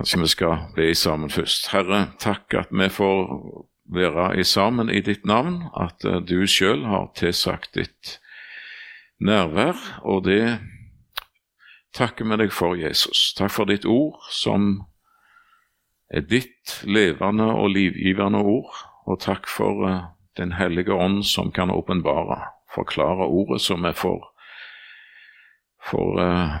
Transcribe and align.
Kanskje 0.00 0.20
vi 0.20 0.28
skal 0.32 0.60
be 0.72 0.94
sammen 0.94 1.28
først. 1.28 1.66
Herre, 1.74 1.98
takk 2.18 2.54
at 2.56 2.70
vi 2.72 2.86
får 2.88 3.26
være 3.92 4.38
i 4.40 4.44
sammen 4.48 4.88
i 4.88 5.02
ditt 5.04 5.26
navn, 5.28 5.58
at 5.76 6.06
eh, 6.08 6.22
du 6.24 6.46
sjøl 6.48 6.86
har 6.88 7.10
tilsagt 7.18 7.74
ditt 7.76 8.14
nærvær, 9.20 9.76
og 10.00 10.24
det 10.24 10.56
takker 11.92 12.24
vi 12.30 12.38
deg 12.40 12.56
for, 12.56 12.80
Jesus. 12.80 13.34
Takk 13.36 13.52
for 13.52 13.68
ditt 13.68 13.84
ord, 13.84 14.16
som 14.32 14.86
er 16.08 16.24
ditt 16.24 16.80
levende 16.88 17.50
og 17.52 17.74
livgivende 17.76 18.40
ord, 18.40 18.72
og 19.04 19.20
takk 19.20 19.52
for 19.52 19.84
uh, 19.84 20.00
Den 20.38 20.52
hellige 20.56 20.94
ånd 20.94 21.26
som 21.26 21.52
kan 21.52 21.70
åpenbare, 21.70 22.40
forklare 22.72 23.28
ordet, 23.28 23.60
så 23.60 23.76
vi 23.76 23.92
får, 23.92 24.29
får 25.82 26.20
uh, 26.20 26.56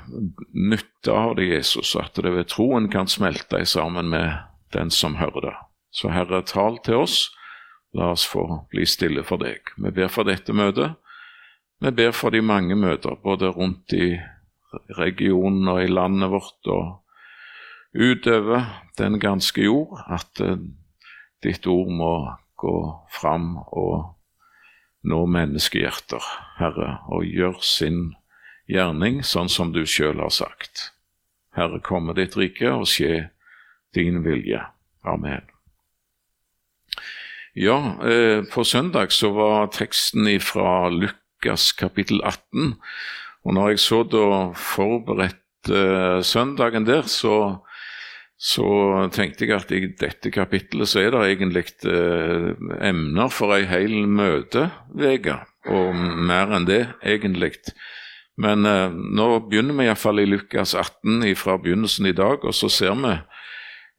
nytte 0.52 1.12
av 1.12 1.34
det, 1.36 1.50
Jesus, 1.50 1.96
at 1.96 2.16
det 2.16 2.32
ved 2.32 2.48
troen 2.48 2.88
kan 2.92 3.08
smelte 3.08 3.64
sammen 3.66 4.08
med 4.08 4.32
den 4.72 4.90
som 4.90 5.18
hører 5.20 5.46
det. 5.46 5.56
Så 5.90 6.12
Herre, 6.14 6.42
tal 6.46 6.78
til 6.84 7.04
oss. 7.04 7.18
La 7.92 8.12
oss 8.14 8.24
få 8.26 8.44
bli 8.70 8.84
stille 8.86 9.24
for 9.26 9.42
deg. 9.42 9.72
Vi 9.76 9.90
ber 9.90 10.10
for 10.12 10.28
dette 10.28 10.54
møtet. 10.54 10.94
Vi 11.82 11.90
ber 11.90 12.12
for 12.14 12.30
de 12.30 12.42
mange 12.44 12.76
møter, 12.78 13.16
både 13.18 13.50
rundt 13.50 13.92
i 13.96 14.14
regionen 14.98 15.66
og 15.68 15.82
i 15.82 15.90
landet 15.90 16.30
vårt 16.30 16.70
og 16.70 17.00
utover 17.96 18.68
den 19.00 19.18
ganske 19.18 19.64
jord, 19.64 19.98
at 20.06 20.42
uh, 20.44 20.54
ditt 21.42 21.66
ord 21.66 21.90
må 21.90 22.14
gå 22.60 22.76
fram 23.10 23.56
og 23.72 24.14
nå 25.08 25.24
menneskehjerter, 25.32 26.24
Herre, 26.60 26.98
og 27.08 27.24
gjør 27.24 27.56
sin 27.64 28.10
gjerning 28.70 29.20
sånn 29.26 29.50
som 29.50 29.74
du 29.74 29.82
sjøl 29.88 30.22
har 30.22 30.32
sagt. 30.34 30.90
Herre, 31.56 31.80
komme 31.82 32.14
ditt 32.14 32.36
rike 32.38 32.70
og 32.70 32.86
skje 32.90 33.30
din 33.96 34.22
vilje. 34.24 34.62
Amen. 35.02 35.46
Ja, 37.58 37.98
eh, 38.06 38.44
på 38.46 38.64
søndag 38.64 39.10
så 39.12 39.32
var 39.34 39.72
teksten 39.74 40.28
fra 40.40 40.88
Lukas 40.88 41.72
kapittel 41.72 42.22
18. 42.22 42.76
Og 43.44 43.56
når 43.56 43.72
jeg 43.72 43.82
så 43.82 44.02
da 44.06 44.52
forberedte 44.54 45.74
eh, 45.74 46.22
søndagen 46.22 46.86
der, 46.86 47.02
så, 47.10 47.64
så, 48.38 48.68
tenkte 49.12 49.48
jeg 49.48 49.56
at 49.56 49.74
i 49.74 49.82
dette 49.98 50.30
kapittelet 50.30 50.88
så 50.88 51.02
er 51.02 51.16
det 51.16 51.24
egentlig 51.32 51.66
eh, 51.90 52.52
emner 52.86 53.32
for 53.34 53.56
ei 53.56 53.64
hel 53.66 54.04
møteuke, 54.06 55.40
og 55.66 55.96
mer 56.30 56.54
enn 56.54 56.68
det, 56.70 56.84
egentlig. 57.02 57.56
Men 58.38 58.66
eh, 58.66 58.92
nå 58.92 59.26
begynner 59.48 59.76
vi 59.76 59.88
iallfall 59.88 60.22
i 60.22 60.28
Lukas 60.28 60.74
18 60.74 61.24
fra 61.36 61.58
begynnelsen 61.58 62.06
i 62.06 62.16
dag, 62.16 62.44
og 62.44 62.54
så 62.56 62.70
ser 62.72 62.94
vi 63.00 63.16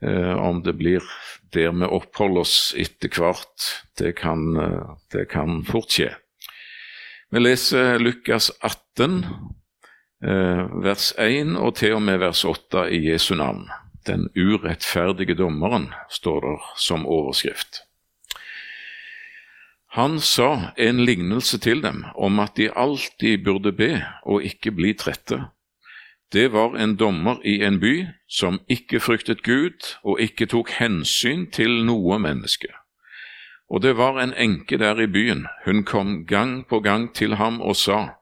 eh, 0.07 0.33
om 0.39 0.63
det 0.63 0.77
blir 0.79 1.05
der 1.51 1.71
vi 1.75 1.87
oppholder 1.87 2.45
oss 2.45 2.73
etter 2.79 3.11
hvert. 3.11 3.67
Det 3.99 4.15
kan, 4.19 4.55
eh, 4.57 4.95
det 5.11 5.27
kan 5.31 5.63
fort 5.67 5.91
skje. 5.91 6.13
Vi 7.31 7.39
leser 7.39 7.99
Lukas 7.99 8.51
18, 8.61 9.25
eh, 10.23 10.65
vers 10.83 11.13
1 11.17 11.55
og 11.57 11.75
til 11.75 11.95
og 11.95 12.01
med 12.01 12.19
vers 12.19 12.43
8 12.45 12.89
i 12.91 13.05
Jesu 13.11 13.35
navn. 13.35 13.69
Den 14.07 14.29
urettferdige 14.35 15.35
dommeren, 15.35 15.93
står 16.09 16.41
der 16.41 16.59
som 16.75 17.05
overskrift. 17.05 17.83
Han 19.91 20.19
sa 20.19 20.71
en 20.77 21.05
lignelse 21.05 21.57
til 21.59 21.81
dem 21.83 22.05
om 22.15 22.39
at 22.39 22.55
de 22.55 22.69
alltid 22.71 23.43
burde 23.43 23.73
be 23.75 23.97
og 24.23 24.43
ikke 24.47 24.71
bli 24.71 24.93
trette. 24.95 25.49
Det 26.31 26.53
var 26.53 26.77
en 26.79 26.95
dommer 26.95 27.41
i 27.43 27.57
en 27.67 27.79
by 27.79 28.05
som 28.29 28.61
ikke 28.71 29.01
fryktet 29.03 29.43
Gud 29.43 29.97
og 30.03 30.21
ikke 30.23 30.47
tok 30.47 30.71
hensyn 30.77 31.49
til 31.51 31.83
noe 31.83 32.21
menneske. 32.23 32.71
Og 33.67 33.83
det 33.83 33.97
var 33.99 34.21
en 34.23 34.31
enke 34.33 34.79
der 34.79 34.99
i 34.99 35.11
byen, 35.11 35.47
hun 35.65 35.83
kom 35.83 36.25
gang 36.25 36.67
på 36.67 36.79
gang 36.79 37.11
til 37.15 37.35
ham 37.35 37.59
og 37.61 37.75
sa, 37.75 38.15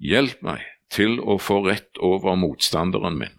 Hjelp 0.00 0.42
meg 0.42 0.64
til 0.92 1.16
å 1.20 1.38
få 1.40 1.62
rett 1.64 1.96
over 2.00 2.36
motstanderen 2.36 3.16
min. 3.16 3.36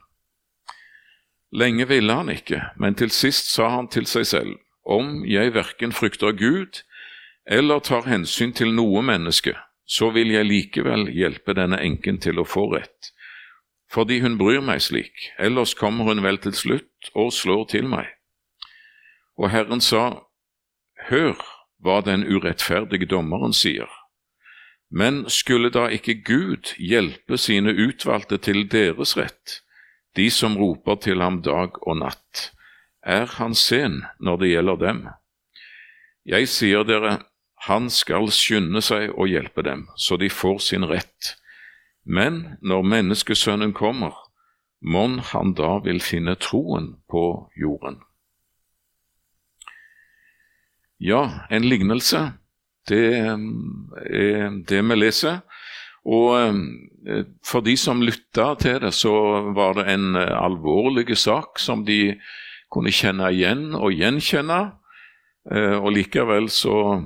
Lenge 1.53 1.87
ville 1.87 2.13
han 2.13 2.29
ikke, 2.29 2.61
men 2.77 2.97
til 2.97 3.09
sist 3.13 3.53
sa 3.53 3.69
han 3.69 3.87
til 3.87 4.05
seg 4.09 4.25
selv, 4.25 4.57
Om 4.85 5.25
jeg 5.29 5.53
verken 5.53 5.91
frykter 5.93 6.31
Gud 6.33 6.81
eller 7.45 7.79
tar 7.79 8.05
hensyn 8.07 8.53
til 8.53 8.73
noe 8.75 9.01
menneske, 9.01 9.55
så 9.85 10.11
vil 10.15 10.31
jeg 10.31 10.47
likevel 10.47 11.09
hjelpe 11.11 11.55
denne 11.57 11.79
enken 11.81 12.21
til 12.21 12.39
å 12.39 12.47
få 12.47 12.67
rett 12.75 13.11
fordi 13.91 14.21
hun 14.23 14.37
bryr 14.39 14.61
meg 14.63 14.81
slik, 14.83 15.31
ellers 15.39 15.73
kommer 15.75 16.07
hun 16.07 16.23
vel 16.23 16.39
til 16.39 16.55
slutt 16.55 17.11
og 17.11 17.33
slår 17.35 17.65
til 17.73 17.89
meg. 17.91 18.07
Og 19.35 19.51
Herren 19.51 19.83
sa, 19.83 20.23
Hør 21.09 21.35
hva 21.81 21.97
den 22.05 22.23
urettferdige 22.23 23.09
dommeren 23.09 23.55
sier. 23.57 23.89
Men 24.91 25.23
skulle 25.29 25.71
da 25.73 25.87
ikke 25.89 26.21
Gud 26.23 26.75
hjelpe 26.77 27.39
sine 27.41 27.73
utvalgte 27.73 28.37
til 28.37 28.67
deres 28.69 29.15
rett, 29.17 29.61
de 30.15 30.29
som 30.31 30.59
roper 30.59 30.99
til 31.01 31.23
ham 31.23 31.41
dag 31.41 31.79
og 31.81 31.97
natt? 32.03 32.51
Er 33.01 33.25
han 33.39 33.55
sen 33.57 34.03
når 34.19 34.43
det 34.43 34.51
gjelder 34.51 34.81
dem? 34.83 34.99
Jeg 36.27 36.47
sier 36.53 36.85
dere, 36.85 37.17
han 37.67 37.89
skal 37.93 38.31
skynde 38.33 38.81
seg 38.81 39.11
å 39.13 39.27
hjelpe 39.29 39.61
dem, 39.65 39.85
så 39.95 40.17
de 40.17 40.31
får 40.33 40.61
sin 40.65 40.85
rett. 40.89 41.35
Men 42.03 42.57
når 42.65 42.87
Menneskesønnen 42.89 43.73
kommer, 43.77 44.15
mon 44.81 45.19
han 45.29 45.53
da 45.53 45.75
vil 45.85 46.01
finne 46.01 46.33
troen 46.41 46.95
på 47.11 47.25
jorden. 47.53 47.99
Ja, 51.01 51.45
en 51.49 51.65
lignelse, 51.65 52.31
det 52.89 53.03
er 53.21 54.57
det 54.65 54.81
vi 54.81 54.97
leser. 54.97 55.41
Og 56.01 56.33
eh, 56.33 57.25
for 57.45 57.61
de 57.61 57.75
som 57.77 58.01
lytta 58.01 58.55
til 58.57 58.79
det, 58.81 58.93
så 58.97 59.13
var 59.53 59.77
det 59.77 59.85
en 59.93 60.15
eh, 60.17 60.33
alvorlig 60.33 61.13
sak 61.17 61.61
som 61.61 61.85
de 61.85 62.15
kunne 62.73 62.93
kjenne 62.93 63.29
igjen 63.29 63.75
og 63.77 63.93
gjenkjenne. 63.93 64.61
Eh, 65.51 65.77
og 65.77 65.93
likevel 65.93 66.49
så 66.53 66.77
eh, 66.95 67.05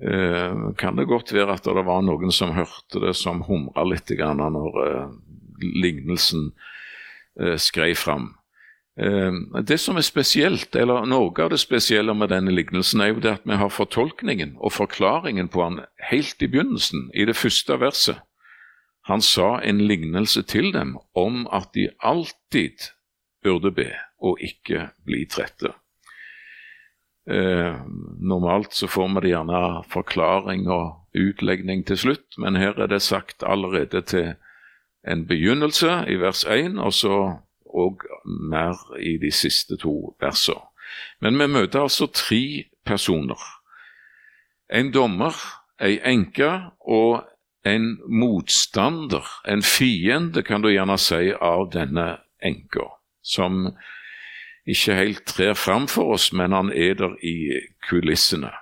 kan 0.00 0.96
det 0.96 1.08
godt 1.10 1.34
være 1.36 1.58
at 1.58 1.66
det 1.68 1.84
var 1.84 2.00
noen 2.00 2.32
som 2.32 2.54
hørte 2.56 3.02
det 3.02 3.12
som 3.18 3.42
humra 3.44 3.84
litt 3.84 4.08
når 4.16 4.78
eh, 4.86 5.10
lignelsen 5.60 6.52
eh, 7.40 7.56
skrei 7.60 7.92
fram. 7.94 8.30
Eh, 8.96 9.32
det 9.62 9.78
som 9.80 10.00
er 10.00 10.06
spesielt, 10.06 10.74
eller 10.76 11.06
Noe 11.06 11.32
av 11.44 11.52
det 11.52 11.60
spesielle 11.60 12.14
med 12.16 12.32
denne 12.32 12.54
lignelsen 12.54 13.00
er 13.04 13.12
jo 13.12 13.20
det 13.20 13.34
at 13.38 13.44
vi 13.44 13.60
har 13.60 13.72
fortolkningen 13.72 14.56
og 14.58 14.72
forklaringen 14.72 15.48
på 15.52 15.62
han 15.66 15.82
helt 16.10 16.42
i 16.42 16.48
begynnelsen, 16.48 17.10
i 17.14 17.28
det 17.28 17.36
første 17.36 17.76
verset. 17.80 18.24
Han 19.08 19.22
sa 19.24 19.58
en 19.64 19.80
lignelse 19.80 20.42
til 20.42 20.72
dem 20.72 20.96
om 21.16 21.46
at 21.52 21.72
de 21.74 21.88
alltid 22.00 22.90
burde 23.42 23.72
be 23.72 23.90
og 24.20 24.40
ikke 24.44 24.90
bli 25.04 25.24
trette. 25.28 25.72
Eh, 27.28 27.76
normalt 28.20 28.72
så 28.72 28.86
får 28.88 29.08
vi 29.08 29.20
det 29.20 29.34
gjerne 29.34 29.82
forklaring 29.92 30.68
og 30.70 30.96
utlegning 31.14 31.84
til 31.86 31.98
slutt, 31.98 32.38
men 32.38 32.56
her 32.56 32.78
er 32.80 32.86
det 32.86 33.02
sagt 33.02 33.44
allerede 33.46 34.02
til 34.02 34.34
en 35.08 35.26
begynnelse 35.26 36.04
i 36.08 36.16
vers 36.20 36.44
1, 36.44 36.78
og 36.78 36.92
så 36.92 37.20
og 37.74 38.02
mer 38.26 38.74
i 38.98 39.16
de 39.18 39.30
siste 39.30 39.76
to 39.76 40.16
versene. 40.20 40.66
Men 41.20 41.38
vi 41.38 41.46
møter 41.46 41.80
altså 41.80 42.06
tre 42.06 42.64
personer. 42.84 43.38
En 44.74 44.90
dommer, 44.92 45.36
ei 45.80 46.00
enke 46.04 46.50
og 46.80 47.22
en 47.66 47.98
motstander, 48.08 49.26
en 49.48 49.62
fiende, 49.62 50.42
kan 50.42 50.62
du 50.62 50.70
gjerne 50.70 50.98
si, 50.98 51.32
av 51.40 51.68
denne 51.72 52.16
enka, 52.42 52.88
som 53.22 53.68
ikke 54.66 54.94
helt 54.94 55.24
trer 55.26 55.54
fram 55.54 55.88
for 55.88 56.14
oss, 56.14 56.32
men 56.32 56.52
han 56.52 56.72
er 56.72 56.94
der 56.94 57.14
i 57.24 57.60
kulissene. 57.88 58.52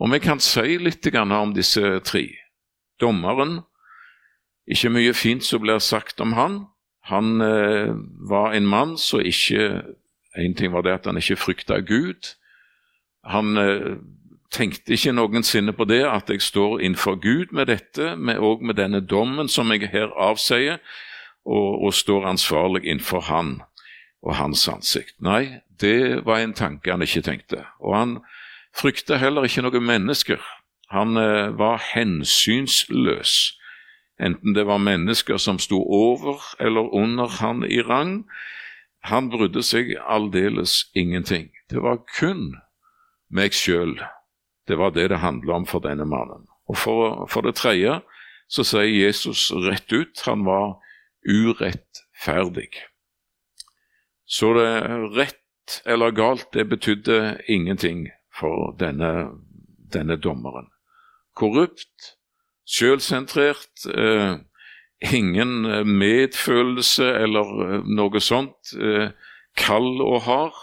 Og 0.00 0.12
vi 0.12 0.18
kan 0.18 0.40
si 0.40 0.78
litt 0.80 1.06
om 1.14 1.54
disse 1.54 2.00
tre. 2.00 2.26
Dommeren, 3.00 3.60
ikke 4.68 4.90
mye 4.90 5.14
fint 5.14 5.44
som 5.44 5.60
blir 5.60 5.78
sagt 5.78 6.20
om 6.20 6.32
han. 6.32 6.64
Han 7.08 7.40
eh, 7.40 7.94
var 8.28 8.52
en 8.52 8.66
mann 8.66 8.98
som 8.98 9.20
ikke 9.20 9.82
En 10.38 10.54
ting 10.54 10.70
var 10.72 10.82
det 10.82 10.92
at 10.92 11.06
han 11.06 11.16
ikke 11.16 11.36
frykta 11.36 11.80
Gud. 11.80 12.36
Han 13.26 13.56
eh, 13.58 13.96
tenkte 14.54 14.92
ikke 14.94 15.12
noensinne 15.12 15.72
på 15.72 15.84
det, 15.84 16.04
at 16.06 16.30
jeg 16.30 16.42
står 16.42 16.80
innenfor 16.80 17.18
Gud 17.18 17.50
med 17.50 17.66
dette, 17.66 18.16
med, 18.16 18.38
og 18.38 18.62
med 18.62 18.74
denne 18.78 19.00
dommen 19.00 19.48
som 19.48 19.72
jeg 19.72 19.90
her 19.90 20.14
avsier, 20.14 20.78
og, 21.44 21.82
og 21.82 21.94
står 21.94 22.28
ansvarlig 22.30 22.84
innenfor 22.84 23.20
Han 23.26 23.62
og 24.22 24.36
hans 24.36 24.68
ansikt. 24.68 25.16
Nei, 25.22 25.60
det 25.80 26.24
var 26.26 26.40
en 26.40 26.54
tanke 26.56 26.92
han 26.92 27.02
ikke 27.02 27.24
tenkte. 27.24 27.64
Og 27.80 27.96
han 27.96 28.16
frykta 28.76 29.18
heller 29.20 29.46
ikke 29.48 29.64
noen 29.64 29.86
mennesker. 29.86 30.40
Han 30.90 31.16
eh, 31.16 31.50
var 31.58 31.80
hensynsløs, 31.92 33.56
enten 34.20 34.54
det 34.54 34.66
var 34.66 34.82
mennesker 34.82 35.38
som 35.38 35.58
sto 35.62 35.78
over 35.80 36.42
eller 36.60 36.90
under 36.94 37.28
han 37.40 37.64
i 37.64 37.80
rang. 37.80 38.24
han 39.02 39.30
brydde 39.30 39.62
seg 39.64 39.94
aldeles 39.96 40.90
ingenting. 40.94 41.48
Det 41.70 41.80
var 41.80 42.02
kun 42.18 42.58
meg 43.32 43.54
sjøl. 43.56 43.94
Det 44.68 44.76
var 44.76 44.90
det 44.92 45.08
det 45.08 45.22
handla 45.24 45.54
om 45.54 45.66
for 45.66 45.80
denne 45.80 46.04
mannen. 46.04 46.44
Og 46.68 46.76
for, 46.76 47.26
for 47.30 47.40
det 47.40 47.54
tredje 47.56 48.00
så 48.50 48.64
sier 48.66 48.90
Jesus 48.90 49.48
rett 49.54 49.88
ut 49.92 50.20
han 50.26 50.44
var 50.44 50.76
urettferdig. 51.24 52.89
Så 54.30 54.52
det 54.54 54.70
rett 55.16 55.82
eller 55.86 56.10
galt, 56.14 56.52
det 56.52 56.68
betydde 56.70 57.40
ingenting 57.48 58.08
for 58.34 58.76
denne, 58.78 59.30
denne 59.92 60.16
dommeren. 60.16 60.70
Korrupt, 61.34 62.14
sjølsentrert, 62.66 63.86
eh, 63.90 64.38
ingen 65.12 65.66
medfølelse 65.98 67.06
eller 67.24 67.52
eh, 67.66 67.86
noe 67.90 68.22
sånt, 68.22 68.74
eh, 68.78 69.10
kald 69.58 70.02
og 70.04 70.20
hard. 70.28 70.58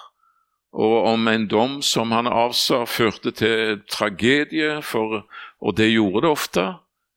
Og 0.77 0.97
om 1.11 1.27
en 1.27 1.47
dom 1.47 1.79
som 1.81 2.11
han 2.11 2.27
avsa, 2.27 2.85
førte 2.85 3.31
til 3.31 3.81
tragedie, 3.89 4.81
for, 4.83 5.23
og 5.59 5.77
det 5.77 5.89
gjorde 5.91 6.23
det 6.23 6.31
ofte, 6.31 6.65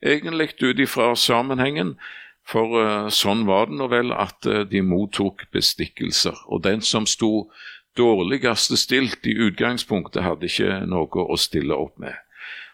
egentlig 0.03 0.55
ut 0.62 0.81
ifra 0.81 1.12
sammenhengen. 1.14 1.99
For 2.48 2.76
uh, 2.81 3.10
sånn 3.14 3.44
var 3.46 3.69
det 3.69 3.78
nå 3.78 3.90
vel 3.92 4.14
at 4.16 4.46
uh, 4.48 4.62
de 4.66 4.82
mottok 4.82 5.46
bestikkelser. 5.54 6.38
Og 6.48 6.64
den 6.66 6.82
som 6.82 7.06
sto 7.06 7.50
dårligst 7.98 8.75
stilt 8.78 9.26
i 9.26 9.37
utgangspunktet, 9.48 10.22
hadde 10.25 10.48
ikke 10.48 10.84
noe 10.88 11.26
å 11.26 11.38
stille 11.38 11.76
opp 11.76 11.98
med. 12.00 12.14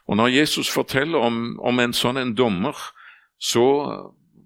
Og 0.06 0.16
Når 0.16 0.28
Jesus 0.28 0.70
forteller 0.70 1.18
om, 1.18 1.56
om 1.58 1.80
en 1.82 1.94
sånn 1.96 2.20
en 2.20 2.34
dommer, 2.38 2.76
så 3.38 3.66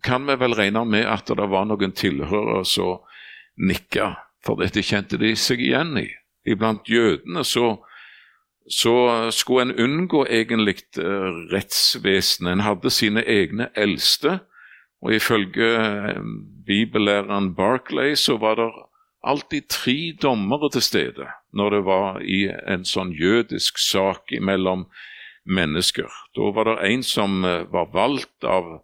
kan 0.03 0.25
vi 0.27 0.37
vel 0.41 0.57
regne 0.57 0.85
med 0.89 1.05
at 1.07 1.29
det 1.29 1.49
var 1.53 1.67
noen 1.69 1.93
tilhørere 1.93 2.65
som 2.65 3.05
nikka, 3.61 4.15
for 4.41 4.57
dette 4.57 4.83
kjente 4.83 5.19
de 5.21 5.35
seg 5.37 5.61
igjen 5.61 5.93
i. 6.01 6.09
Iblant 6.49 6.89
jødene 6.89 7.45
så, 7.45 7.75
så 8.65 8.95
skulle 9.37 9.69
en 9.69 9.75
unngå 9.77 10.25
egentlig 10.33 10.79
uh, 10.97 11.45
rettsvesenet. 11.53 12.55
En 12.55 12.65
hadde 12.65 12.93
sine 12.95 13.25
egne 13.29 13.69
eldste, 13.77 14.39
og 15.01 15.15
ifølge 15.17 15.71
uh, 15.79 16.23
bibellæreren 16.67 17.55
Barclay 17.55 18.15
så 18.15 18.37
var 18.37 18.59
det 18.61 18.71
alltid 19.25 19.69
tre 19.69 20.17
dommere 20.23 20.71
til 20.71 20.83
stede 20.83 21.29
når 21.53 21.71
det 21.71 21.85
var 21.85 22.21
i 22.23 22.45
en 22.69 22.85
sånn 22.85 23.11
jødisk 23.13 23.79
sak 23.79 24.33
mellom 24.41 24.87
mennesker. 25.45 26.09
Da 26.37 26.53
var 26.55 26.69
det 26.69 26.79
en 26.93 27.03
som 27.03 27.45
uh, 27.45 27.65
var 27.73 27.91
valgt 27.93 28.45
av 28.45 28.81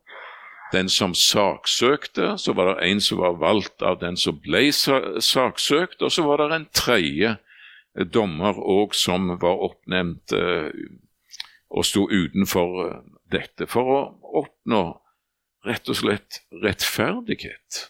den 0.72 0.88
som 0.88 1.14
saksøkte, 1.14 2.34
så 2.38 2.52
var 2.52 2.72
det 2.72 2.88
en 2.90 3.00
som 3.00 3.20
var 3.22 3.36
valgt 3.38 3.82
av 3.82 4.00
den 4.00 4.16
som 4.18 4.38
ble 4.42 4.64
saksøkt, 4.72 6.02
og 6.02 6.12
så 6.12 6.24
var 6.26 6.42
det 6.42 6.56
en 6.56 6.68
tredje 6.74 7.36
dommer 8.12 8.58
òg 8.58 8.94
som 8.94 9.30
var 9.40 9.62
oppnevnt 9.70 10.34
eh, 10.36 10.70
og 11.70 11.86
sto 11.86 12.06
utenfor 12.10 12.82
eh, 12.86 12.96
dette, 13.32 13.68
for 13.70 13.92
å 13.92 14.00
oppnå 14.42 14.82
rett 15.66 15.90
og 15.92 15.98
slett 15.98 16.40
rettferdighet. 16.64 17.82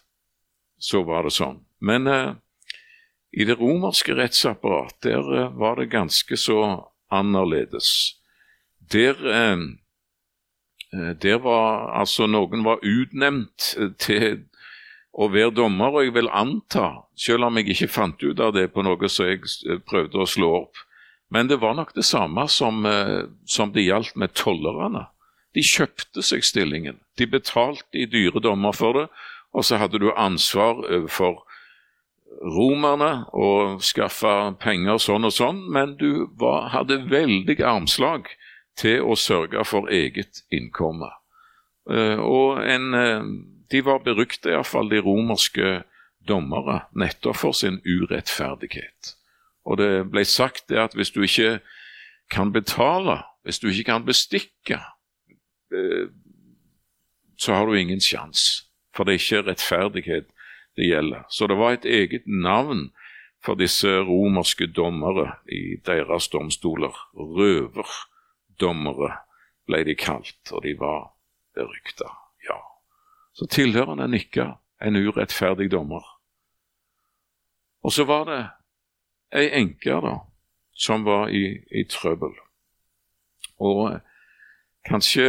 Så 0.78 1.02
var 1.06 1.26
det 1.26 1.34
sånn. 1.36 1.62
Men 1.84 2.10
eh, 2.10 2.34
i 3.36 3.46
det 3.48 3.58
romerske 3.60 4.16
rettsapparatet, 4.16 5.06
der 5.06 5.32
eh, 5.36 5.56
var 5.56 5.80
det 5.80 5.90
ganske 5.92 6.38
så 6.40 6.60
annerledes. 7.12 7.88
Der 8.92 9.20
eh, 9.30 9.66
Eh, 10.92 11.14
der 11.22 11.38
var 11.42 11.90
altså 11.98 12.26
noen 12.30 12.64
var 12.64 12.82
utnevnt 12.84 13.74
eh, 13.78 13.92
til 13.98 14.44
å 15.16 15.30
være 15.32 15.54
dommer, 15.56 15.94
og 15.94 16.04
jeg 16.04 16.14
vil 16.14 16.30
anta, 16.30 17.06
selv 17.18 17.48
om 17.48 17.56
jeg 17.58 17.72
ikke 17.72 17.90
fant 17.90 18.22
ut 18.22 18.40
av 18.42 18.52
det 18.54 18.68
på 18.74 18.84
noe 18.84 19.10
som 19.10 19.30
jeg 19.30 19.42
eh, 19.66 19.80
prøvde 19.82 20.22
å 20.22 20.28
slå 20.28 20.52
opp, 20.62 20.82
men 21.32 21.50
det 21.50 21.58
var 21.62 21.74
nok 21.74 21.94
det 21.96 22.04
samme 22.06 22.44
som, 22.46 22.84
som 23.50 23.72
det 23.74 23.82
gjaldt 23.82 24.12
med 24.14 24.30
tollerne. 24.38 25.08
De 25.56 25.64
kjøpte 25.64 26.22
seg 26.22 26.44
stillingen. 26.44 27.00
De 27.16 27.26
betalte 27.26 27.96
i 27.96 28.06
dyre 28.10 28.42
dommer 28.44 28.76
for 28.76 28.98
det, 28.98 29.06
og 29.56 29.64
så 29.64 29.80
hadde 29.80 30.02
du 30.02 30.10
ansvar 30.12 30.82
overfor 30.84 31.40
romerne 32.42 33.24
og 33.32 33.80
skaffa 33.84 34.52
penger 34.60 35.00
sånn 35.00 35.24
og 35.28 35.32
sånn, 35.32 35.62
men 35.72 35.96
du 36.00 36.26
var, 36.36 36.68
hadde 36.74 37.06
veldig 37.08 37.56
armslag 37.64 38.28
til 38.76 39.04
å 39.06 39.16
sørge 39.16 39.64
for 39.64 39.88
eget 39.92 40.42
innkomme. 40.52 41.08
Eh, 41.90 42.20
og 42.20 42.60
en, 42.66 42.94
eh, 42.94 43.28
de 43.70 43.82
var 43.86 44.04
berykta, 44.04 44.52
iallfall 44.52 44.90
de 44.90 45.00
romerske 45.00 45.82
dommere, 46.26 46.82
nettopp 46.92 47.36
for 47.36 47.56
sin 47.56 47.80
urettferdighet. 47.86 49.14
Og 49.64 49.78
det 49.78 50.10
ble 50.10 50.24
sagt 50.24 50.68
det 50.68 50.78
at 50.78 50.94
hvis 50.94 51.14
du 51.14 51.22
ikke 51.22 51.60
kan 52.30 52.52
betale, 52.52 53.22
hvis 53.46 53.58
du 53.62 53.70
ikke 53.70 53.92
kan 53.92 54.04
bestikke, 54.04 54.78
eh, 54.78 54.95
så 57.36 57.52
har 57.52 57.66
du 57.66 57.74
ingen 57.78 58.00
sjanse. 58.00 58.64
For 58.94 59.04
det 59.04 59.16
er 59.16 59.20
ikke 59.20 59.50
rettferdighet 59.50 60.28
det 60.76 60.88
gjelder. 60.88 61.26
Så 61.28 61.46
det 61.46 61.56
var 61.58 61.76
et 61.76 61.84
eget 61.84 62.26
navn 62.26 62.90
for 63.44 63.54
disse 63.54 63.88
romerske 64.00 64.66
dommere 64.66 65.36
i 65.52 65.76
deres 65.86 66.28
domstoler. 66.28 66.94
Røver 67.14 67.90
dommere 68.60 69.12
ble 69.66 69.82
de 69.84 69.94
kalt, 69.98 70.52
og 70.52 70.62
de 70.64 70.76
var 70.78 71.12
berykta. 71.54 72.08
Ja. 72.48 72.58
Så 73.34 73.46
tilhørende 73.50 74.08
nikka 74.08 74.56
en 74.82 74.96
urettferdig 74.96 75.70
dommer. 75.70 76.04
Og 77.82 77.92
så 77.92 78.04
var 78.04 78.24
det 78.24 78.42
ei 79.36 79.50
enke 79.60 80.00
da, 80.02 80.16
som 80.74 81.04
var 81.04 81.28
i, 81.28 81.60
i 81.70 81.84
trøbbel. 81.88 82.34
Og 83.62 83.92
eh, 83.92 84.00
kanskje 84.86 85.26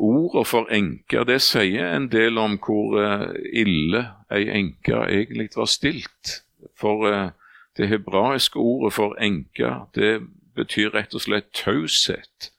ordet 0.00 0.46
for 0.46 0.70
enke 0.72 1.24
det 1.28 1.40
sier 1.44 1.94
en 1.96 2.08
del 2.12 2.38
om 2.40 2.56
hvor 2.62 2.96
uh, 2.96 3.28
ille 3.52 4.06
ei 4.32 4.48
enke 4.48 5.02
egentlig 5.06 5.50
var 5.56 5.68
stilt. 5.68 6.40
For 6.78 7.06
uh, 7.06 7.30
det 7.76 7.88
hebraiske 7.88 8.58
ordet 8.58 8.92
for 8.92 9.16
enke 9.20 9.74
det 9.94 10.20
betyr 10.56 10.94
rett 10.94 11.14
og 11.14 11.24
slett 11.24 11.52
taushet. 11.54 12.50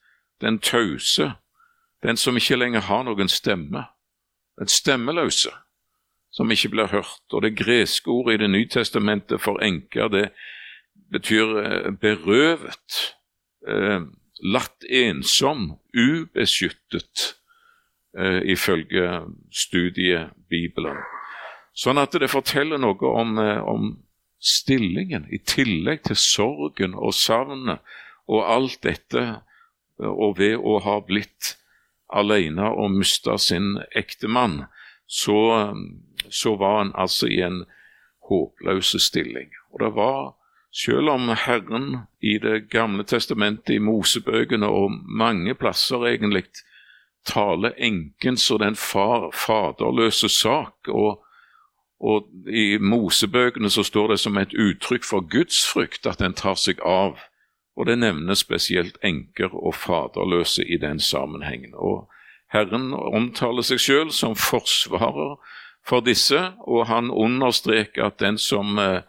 Den 0.42 0.60
tause, 0.60 1.34
den 2.04 2.18
som 2.18 2.38
ikke 2.38 2.58
lenger 2.58 2.88
har 2.88 3.04
noen 3.06 3.30
stemme. 3.30 3.86
Den 4.60 4.68
stemmeløse, 4.68 5.52
som 6.32 6.52
ikke 6.52 6.70
blir 6.70 6.90
hørt. 6.92 7.22
Og 7.34 7.42
det 7.42 7.58
greske 7.58 8.10
ordet 8.10 8.34
i 8.34 8.44
Det 8.44 8.50
nye 8.50 8.68
testamentet 8.68 9.42
for 9.42 9.62
enker, 9.62 10.08
det 10.08 10.30
betyr 11.12 11.58
eh, 11.60 11.92
berøvet, 11.92 13.16
eh, 13.68 14.02
latt 14.42 14.86
ensom, 14.90 15.78
ubeskyttet, 15.94 17.36
eh, 18.18 18.42
ifølge 18.54 19.22
studiebibelen. 19.52 20.98
Sånn 21.74 22.02
at 22.02 22.18
det 22.20 22.32
forteller 22.32 22.82
noe 22.82 23.14
om, 23.16 23.38
eh, 23.40 23.62
om 23.64 24.04
stillingen, 24.42 25.28
i 25.32 25.38
tillegg 25.38 26.04
til 26.04 26.18
sorgen 26.18 26.96
og 26.96 27.14
savnet 27.14 27.80
og 28.28 28.44
alt 28.44 28.82
dette, 28.82 29.42
og 30.02 30.40
ved 30.40 30.58
å 30.58 30.80
ha 30.82 31.00
blitt 31.06 31.56
alene 32.10 32.72
og 32.74 32.92
mista 32.92 33.38
sin 33.38 33.78
ektemann, 33.96 34.66
så, 35.06 35.76
så 36.30 36.56
var 36.58 36.78
han 36.80 36.94
altså 36.96 37.30
i 37.30 37.42
en 37.46 37.64
håpløs 38.30 38.96
stilling. 39.04 39.52
Og 39.72 39.84
det 39.84 39.92
var, 39.96 40.34
selv 40.72 41.10
om 41.10 41.30
Herren 41.30 41.98
i 42.22 42.38
Det 42.38 42.70
gamle 42.70 43.04
testamentet, 43.04 43.76
i 43.76 43.80
Mosebøkene 43.80 44.68
og 44.68 44.92
mange 45.06 45.56
plasser 45.56 46.06
egentlig 46.06 46.46
taler 47.26 47.72
enkens 47.78 48.52
og 48.52 48.60
den 48.60 48.76
far, 48.76 49.32
faderløse 49.34 50.30
sak, 50.30 50.88
og 50.88 51.24
og 52.02 52.26
I 52.50 52.78
Mosebøkene 52.78 53.70
så 53.70 53.84
står 53.84 54.08
det 54.08 54.20
som 54.20 54.38
et 54.38 54.54
uttrykk 54.58 55.04
for 55.06 55.22
gudsfrykt 55.22 56.08
at 56.10 56.20
den 56.20 56.34
tar 56.34 56.58
seg 56.58 56.82
av. 56.82 57.20
Og 57.78 57.86
det 57.88 58.00
nevnes 58.02 58.42
spesielt 58.42 58.98
enker 59.06 59.54
og 59.54 59.76
faderløse 59.78 60.66
i 60.66 60.80
den 60.82 61.00
sammenhengen. 61.00 61.76
Og 61.78 62.10
Herren 62.52 62.92
omtaler 62.94 63.64
seg 63.64 63.80
selv 63.80 64.16
som 64.18 64.34
forsvarer 64.36 65.38
for 65.88 66.02
disse, 66.02 66.42
og 66.68 66.88
han 66.90 67.12
understreker 67.12 68.10
at 68.10 68.20
den 68.20 68.38
som, 68.38 68.80
eh, 68.80 69.02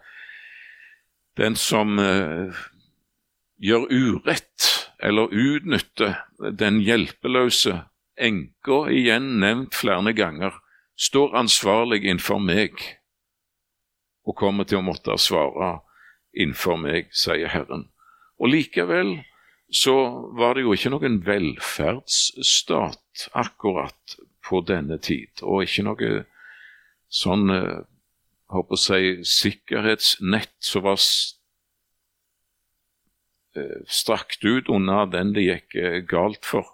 den 1.38 1.56
som 1.56 1.98
eh, 1.98 2.52
gjør 3.62 3.88
urett 3.90 4.68
eller 5.02 5.32
utnytter 5.32 6.18
den 6.58 6.80
hjelpeløse 6.84 7.80
enka, 8.20 8.84
igjen 8.92 9.38
nevnt 9.42 9.74
flere 9.74 10.12
ganger, 10.14 10.54
står 10.96 11.34
ansvarlig 11.40 12.02
innenfor 12.04 12.42
meg 12.42 12.76
og 14.22 14.36
kommer 14.38 14.68
til 14.68 14.78
å 14.78 14.86
måtte 14.86 15.16
svare 15.18 15.80
innenfor 16.32 16.76
meg, 16.78 17.08
sier 17.10 17.50
Herren. 17.50 17.88
Og 18.38 18.52
likevel 18.52 19.16
så 19.72 19.94
var 20.38 20.54
det 20.54 20.66
jo 20.66 20.74
ikke 20.76 20.92
noen 20.92 21.22
velferdsstat 21.26 23.26
akkurat 23.38 24.16
på 24.44 24.60
denne 24.68 24.98
tid, 25.02 25.42
og 25.42 25.64
ikke 25.64 25.86
noe 25.88 26.10
sånn 27.12 27.50
eh, 27.54 27.80
håper 28.52 28.76
å 28.76 28.80
si, 28.80 29.14
sikkerhetsnett 29.26 30.54
som 30.64 30.84
var 30.86 31.00
eh, 33.56 33.80
strakt 33.88 34.44
ut 34.44 34.70
unna 34.72 35.06
den 35.10 35.32
det 35.36 35.46
gikk 35.46 35.76
eh, 35.80 35.98
galt 36.08 36.46
for. 36.48 36.66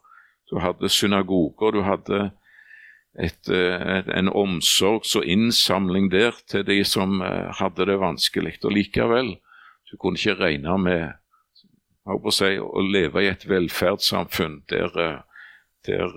Du 0.51 0.59
hadde 0.63 0.91
synagoger, 0.91 1.77
du 1.77 1.83
hadde 1.85 2.21
et, 3.19 3.49
et, 3.51 4.09
en 4.15 4.31
omsorgs- 4.31 5.17
og 5.19 5.27
innsamling 5.29 6.09
der 6.13 6.37
til 6.49 6.65
de 6.65 6.79
som 6.89 7.21
hadde 7.59 7.85
det 7.91 7.99
vanskelig. 8.01 8.57
Og 8.63 8.73
likevel, 8.73 9.35
du 9.91 9.97
kunne 10.01 10.17
ikke 10.21 10.39
regne 10.39 10.79
med 10.81 11.05
å, 12.09 12.33
si, 12.33 12.55
å 12.57 12.81
leve 12.87 13.27
i 13.27 13.29
et 13.29 13.45
velferdssamfunn 13.49 14.63
der, 14.73 14.97
der 15.85 16.17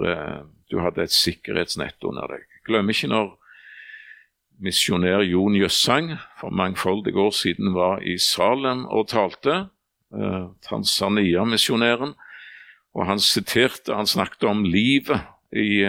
du 0.72 0.80
hadde 0.80 1.03
et 1.03 1.15
sikkerhetsnett 1.15 2.00
under 2.08 2.32
deg. 2.32 2.48
Glem 2.68 2.94
ikke 2.94 3.12
når 3.12 3.36
misjonær 4.62 5.24
Jon 5.25 5.56
Jøssang 5.58 6.13
for 6.39 6.53
mangfoldige 6.53 7.20
år 7.20 7.34
siden 7.36 7.74
var 7.74 8.01
i 8.06 8.18
Salem 8.22 8.86
og 8.86 9.08
talte, 9.10 9.68
eh, 10.13 10.46
Tanzania-misjonæren. 10.70 12.13
Og 12.94 13.06
han 13.06 13.20
siterte, 13.20 13.96
han 13.96 14.08
snakket 14.08 14.44
om 14.44 14.63
livet 14.63 15.22
i, 15.51 15.88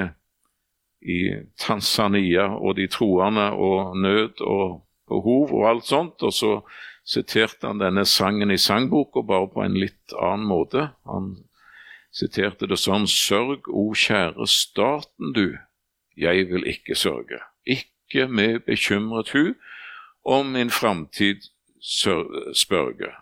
i 1.02 1.18
Tanzania 1.58 2.46
og 2.54 2.76
de 2.76 2.86
troende 2.86 3.50
og 3.50 3.96
nød 3.96 4.40
og 4.40 4.82
behov 5.08 5.52
og 5.52 5.68
alt 5.68 5.86
sånt. 5.86 6.22
Og 6.22 6.32
så 6.32 6.60
siterte 7.04 7.66
han 7.66 7.82
denne 7.82 8.06
sangen 8.06 8.50
i 8.50 8.58
sangboka, 8.58 9.20
bare 9.26 9.50
på 9.50 9.64
en 9.64 9.74
litt 9.74 10.14
annen 10.14 10.46
måte. 10.46 10.92
Han 11.04 11.34
siterte 12.12 12.68
det 12.70 12.78
sånn 12.78 13.08
Sørg, 13.10 13.68
o 13.68 13.90
kjære 13.96 14.46
staten 14.46 15.32
du, 15.36 15.58
jeg 16.16 16.46
vil 16.50 16.68
ikke 16.68 16.96
sørge. 16.98 17.40
Ikke 17.64 17.91
ikke 18.12 18.28
med 18.28 18.60
bekymret 18.66 19.32
hu 19.32 19.54
om 20.24 20.46
min 20.46 20.70
framtid 20.70 21.36
spørge. 22.54 23.12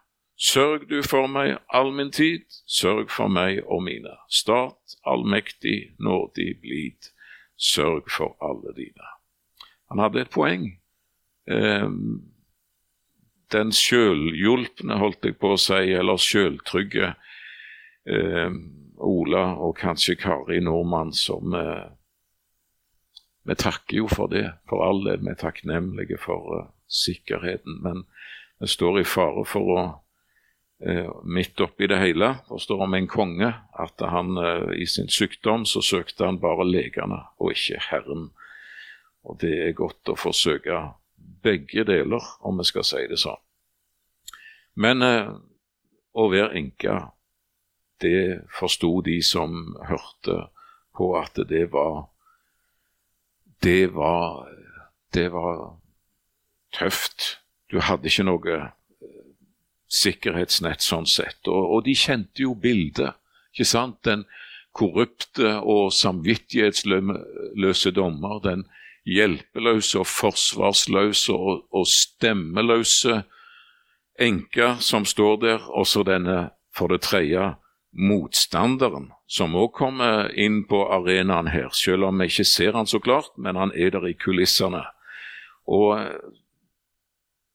Sørg 0.40 0.88
du 0.90 1.02
for 1.04 1.28
meg 1.28 1.58
all 1.68 1.92
min 1.92 2.10
tid, 2.12 2.44
sørg 2.66 3.10
for 3.12 3.28
meg 3.28 3.60
og 3.66 3.82
mine. 3.84 4.12
Stat 4.28 4.96
allmektig, 5.06 5.92
nådig, 6.00 6.54
blid, 6.60 7.10
sørg 7.56 8.08
for 8.10 8.36
alle 8.40 8.72
dine. 8.76 9.10
Han 9.90 10.00
hadde 10.00 10.20
et 10.20 10.32
poeng. 10.32 10.66
Um, 11.50 12.32
den 13.52 13.72
sjølhjulpne, 13.72 14.96
holdt 14.96 15.24
jeg 15.24 15.36
på 15.40 15.54
å 15.54 15.60
si, 15.60 15.92
eller 15.92 16.20
sjøltrygge 16.20 17.14
um, 18.08 18.60
Ola 19.00 19.46
og 19.60 19.76
kanskje 19.80 20.16
Kari 20.20 20.60
Nordmann 20.64 21.12
som 21.16 21.52
uh, 21.56 21.88
vi 23.42 23.54
takker 23.54 23.96
jo 23.96 24.08
for 24.08 24.28
det, 24.28 24.52
for 24.68 24.84
all 24.84 25.02
del. 25.04 25.22
Vi 25.24 25.32
er 25.32 25.40
takknemlige 25.40 26.18
for 26.20 26.52
uh, 26.58 26.68
sikkerheten. 26.88 27.80
Men 27.84 28.04
vi 28.60 28.68
står 28.68 29.00
i 29.00 29.08
fare 29.08 29.44
for 29.48 29.72
å 29.74 29.82
uh, 29.86 31.10
Midt 31.24 31.60
oppi 31.60 31.88
det 31.90 32.00
hele 32.00 32.34
forstår 32.48 32.84
om 32.86 32.96
en 32.96 33.08
konge 33.08 33.50
at 33.84 34.04
han 34.12 34.36
uh, 34.38 34.72
i 34.76 34.86
sin 34.88 35.08
sykdom 35.12 35.66
så 35.68 35.82
søkte 35.84 36.28
han 36.28 36.40
bare 36.40 36.68
legene 36.68 37.22
og 37.38 37.54
ikke 37.56 37.80
Herren. 37.88 38.30
Og 39.24 39.40
det 39.40 39.54
er 39.66 39.76
godt 39.76 40.08
å 40.08 40.16
forsøke 40.16 40.80
begge 41.44 41.84
deler, 41.88 42.24
om 42.44 42.60
vi 42.60 42.64
skal 42.68 42.84
si 42.84 43.02
det 43.08 43.20
sånn. 43.20 43.40
Men 44.80 45.04
å 45.04 46.24
være 46.32 46.56
enke, 46.56 46.94
det 48.00 48.46
forsto 48.56 49.00
de 49.04 49.18
som 49.24 49.74
hørte 49.88 50.36
på 50.96 51.10
at 51.20 51.36
det 51.48 51.66
var 51.72 52.09
det 53.62 53.94
var, 53.94 54.48
det 55.14 55.32
var 55.32 55.76
tøft. 56.72 57.38
Du 57.70 57.80
hadde 57.80 58.08
ikke 58.08 58.26
noe 58.26 58.54
eh, 58.56 58.68
sikkerhetsnett 59.90 60.84
sånn 60.84 61.08
sett. 61.10 61.40
Og, 61.48 61.76
og 61.76 61.84
de 61.86 61.94
kjente 61.98 62.44
jo 62.44 62.54
bildet. 62.54 63.18
ikke 63.52 63.68
sant? 63.68 64.00
Den 64.06 64.24
korrupte 64.72 65.58
og 65.60 65.92
samvittighetsløse 65.94 67.92
dommer. 67.94 68.40
Den 68.42 68.64
hjelpeløse 69.08 70.00
og 70.02 70.08
forsvarsløse 70.08 71.34
og, 71.34 71.64
og 71.74 71.86
stemmeløse 71.88 73.22
enka 74.20 74.76
som 74.80 75.04
står 75.04 75.40
der. 75.44 75.70
Og 75.70 75.86
så 75.86 76.04
denne, 76.06 76.50
for 76.74 76.92
det 76.92 77.02
tredje, 77.06 77.54
motstanderen, 77.92 79.10
som 79.30 79.54
òg 79.54 79.70
kommer 79.78 80.32
inn 80.34 80.64
på 80.66 80.80
arenaen 80.90 81.52
her, 81.54 81.68
selv 81.70 82.08
om 82.08 82.18
vi 82.18 82.26
ikke 82.32 82.44
ser 82.50 82.74
han 82.74 82.88
så 82.90 82.98
klart, 82.98 83.30
men 83.38 83.54
han 83.54 83.70
er 83.78 83.92
der 83.94 84.08
i 84.08 84.16
kulissene. 84.18 84.82
Og, 85.70 86.00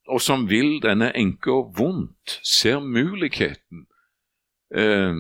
og 0.08 0.22
som 0.24 0.46
vil 0.48 0.78
denne 0.84 1.10
enka 1.20 1.58
vondt, 1.76 2.38
ser 2.48 2.80
muligheten. 2.80 3.90
Eh, 4.72 5.20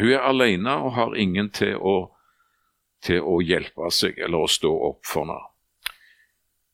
hun 0.00 0.10
er 0.10 0.26
alene 0.26 0.74
og 0.82 0.96
har 0.96 1.14
ingen 1.14 1.52
til 1.54 1.78
å, 1.78 1.94
til 3.04 3.22
å 3.22 3.38
hjelpe 3.38 3.92
seg 3.94 4.18
eller 4.18 4.42
å 4.42 4.50
stå 4.50 4.74
opp 4.90 5.06
for 5.06 5.28
henne. 5.28 5.38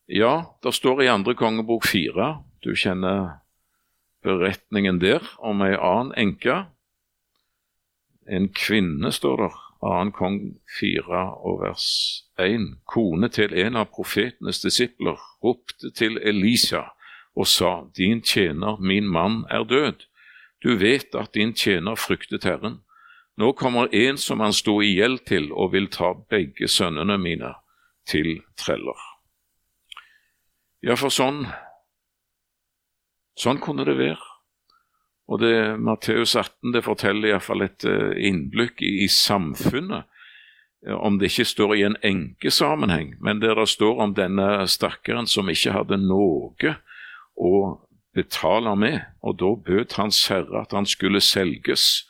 Ja, 0.08 0.56
det 0.64 0.73
står 0.73 1.04
i 1.04 1.12
andre 1.12 1.37
kongebok 1.37 1.85
fire, 1.85 2.38
du 2.64 2.73
kjenner 2.73 3.42
beretningen 4.25 5.02
der, 5.04 5.20
om 5.44 5.61
ei 5.66 5.75
annen 5.76 6.14
enke 6.16 6.62
en 8.28 8.49
kvinne, 8.52 9.12
står 9.12 9.37
der, 9.37 9.56
2. 9.80 10.11
kong 10.11 10.38
4 10.80 11.20
og 11.47 11.61
vers 11.62 11.87
1. 12.38 12.78
Kone 12.87 13.28
til 13.28 13.54
en 13.54 13.76
av 13.78 13.92
profetenes 13.94 14.58
disipler 14.61 15.18
ropte 15.44 15.92
til 15.94 16.18
Elisa 16.18 16.88
og 17.38 17.47
sa, 17.47 17.85
Din 17.97 18.23
tjener, 18.23 18.80
min 18.80 19.06
mann, 19.06 19.44
er 19.50 19.62
død. 19.62 20.04
Du 20.62 20.75
vet 20.76 21.14
at 21.14 21.35
din 21.35 21.54
tjener 21.54 21.94
fryktet 21.94 22.44
Herren. 22.44 22.80
Nå 23.37 23.52
kommer 23.52 23.88
en 23.94 24.18
som 24.18 24.40
han 24.40 24.52
sto 24.52 24.80
i 24.82 24.97
gjeld 24.97 25.23
til, 25.30 25.52
og 25.52 25.73
vil 25.73 25.87
ta 25.87 26.11
begge 26.30 26.68
sønnene 26.68 27.18
mine 27.18 27.52
til 28.06 28.40
treller. 28.58 28.99
Ja, 30.82 30.99
for 30.99 31.14
sånn 31.14 31.47
Sånn 33.38 33.61
kunne 33.62 33.85
det 33.87 33.94
være. 33.94 34.27
Og 35.28 35.42
det 35.42 35.76
Matteus 35.85 36.35
18 36.37 36.73
det 36.73 36.85
forteller 36.87 37.35
iallfall 37.35 37.66
et 37.66 37.85
eh, 37.88 38.14
innblikk 38.28 38.80
i, 38.80 39.04
i, 39.04 39.08
samfunnet, 39.12 40.08
eh, 40.87 40.94
om 40.97 41.18
det 41.20 41.28
ikke 41.32 41.49
står 41.52 41.75
i 41.76 41.85
en 41.90 41.99
enkesammenheng, 42.02 43.14
men 43.20 43.42
der 43.44 43.58
det 43.61 43.68
står 43.68 44.00
om 44.06 44.16
denne 44.16 44.64
stakkaren 44.70 45.28
som 45.28 45.50
ikke 45.52 45.76
hadde 45.76 46.00
noe 46.00 46.75
å 47.37 47.52
betale 48.16 48.73
med, 48.80 49.00
og 49.23 49.37
da 49.38 49.52
bød 49.68 49.99
Hans 50.00 50.25
Herre 50.32 50.64
at 50.64 50.73
han 50.75 50.88
skulle 50.88 51.20
selges. 51.23 52.08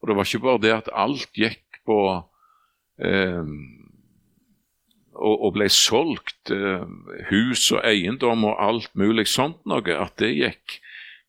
Og 0.00 0.08
det 0.08 0.16
var 0.16 0.28
ikke 0.28 0.44
bare 0.44 0.62
det 0.62 0.74
at 0.76 0.92
alt 0.92 1.32
gikk 1.36 1.80
på 1.88 2.00
eh, 3.00 3.48
og, 5.20 5.34
og, 5.34 5.50
ble 5.56 5.68
solgt, 5.72 6.52
eh, 6.54 6.84
hus 7.32 7.66
og 7.74 7.82
eiendom 7.84 8.46
og 8.48 8.62
alt 8.62 8.92
mulig 8.98 9.26
sånt 9.28 9.60
noe, 9.68 9.96
at 9.96 10.16
det 10.22 10.32
gikk. 10.36 10.78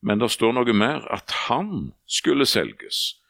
Men 0.01 0.21
det 0.21 0.31
står 0.33 0.55
noe 0.57 0.73
mer, 0.73 1.05
at 1.13 1.31
han 1.47 1.91
skulle 2.09 2.47
selges. 2.49 3.21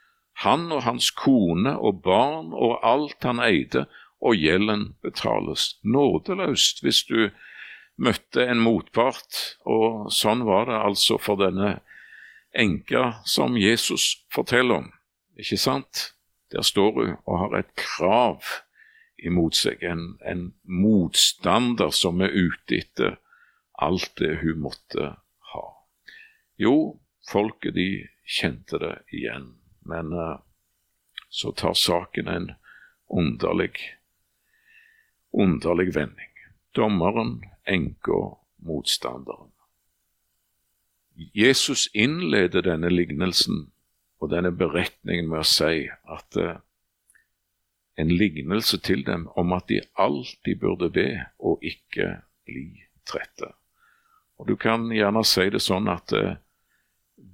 Han 0.42 0.72
og 0.72 0.86
hans 0.88 1.12
kone 1.12 1.76
og 1.78 2.02
barn 2.06 2.54
og 2.56 2.80
alt 2.88 3.28
han 3.28 3.42
eide, 3.44 3.86
og 4.22 4.38
gjelden 4.38 4.92
betales 5.02 5.76
nådeløst 5.84 6.84
hvis 6.86 7.04
du 7.10 7.32
møtte 7.98 8.46
en 8.46 8.62
motpart. 8.62 9.58
Og 9.66 10.12
sånn 10.14 10.46
var 10.48 10.70
det 10.70 10.80
altså 10.80 11.18
for 11.22 11.42
denne 11.42 11.80
enka 12.54 13.22
som 13.26 13.58
Jesus 13.58 14.22
forteller 14.34 14.84
om. 14.84 14.92
Ikke 15.40 15.58
sant? 15.58 16.12
Der 16.52 16.66
står 16.68 16.92
hun 16.98 17.16
og 17.26 17.40
har 17.46 17.58
et 17.62 17.72
krav 17.80 18.44
imot 19.22 19.56
seg, 19.56 19.84
en, 19.86 20.18
en 20.26 20.50
motstander 20.66 21.94
som 21.96 22.22
er 22.26 22.34
ute 22.34 22.82
etter 22.82 23.18
alt 23.82 24.12
det 24.20 24.40
hun 24.42 24.64
måtte 24.66 25.14
jo, 26.62 26.76
folket 27.32 27.76
de 27.76 27.90
kjente 28.26 28.80
det 28.82 28.96
igjen, 29.16 29.54
men 29.90 30.14
uh, 30.14 30.40
så 31.30 31.52
tar 31.52 31.74
saken 31.74 32.28
en 32.28 32.52
underlig, 33.10 33.80
underlig 35.32 35.96
vending. 35.96 36.32
Dommeren, 36.72 37.42
enka, 37.66 38.38
motstanderen. 38.56 39.52
Jesus 41.34 41.90
innleder 41.94 42.62
denne 42.66 42.90
lignelsen 42.90 43.70
og 44.22 44.32
denne 44.32 44.52
beretningen 44.56 45.28
med 45.30 45.44
å 45.44 45.48
si 45.48 45.88
at 45.90 46.38
uh, 46.40 46.60
en 48.00 48.12
lignelse 48.12 48.80
til 48.86 49.04
dem 49.06 49.28
om 49.38 49.54
at 49.54 49.68
de 49.70 49.82
alltid 50.00 50.62
burde 50.62 50.90
be 50.94 51.10
og 51.40 51.64
ikke 51.66 52.22
bli 52.48 52.86
trette. 53.08 53.52
Og 54.40 54.48
Du 54.48 54.56
kan 54.58 54.90
gjerne 54.90 55.24
si 55.28 55.50
det 55.54 55.62
sånn 55.62 55.90
at 55.92 56.14
uh, 56.18 56.38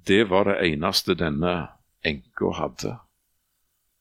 det 0.06 0.30
var 0.30 0.44
det 0.48 0.58
eneste 0.72 1.14
denne 1.14 1.68
enka 2.06 2.52
hadde. 2.56 2.96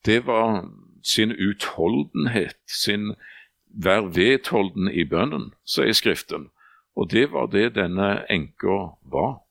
Det 0.05 0.25
var 0.27 0.69
sin 1.03 1.31
utholdenhet, 1.31 2.59
sin 2.67 3.15
vær 3.67 4.07
vedholden 4.15 4.89
i 4.91 5.03
bønnen, 5.03 5.51
sier 5.65 5.93
Skriften. 5.93 6.49
Og 6.95 7.11
det 7.11 7.31
var 7.31 7.51
det 7.53 7.75
denne 7.75 8.23
enka 8.29 8.77
var. 9.11 9.41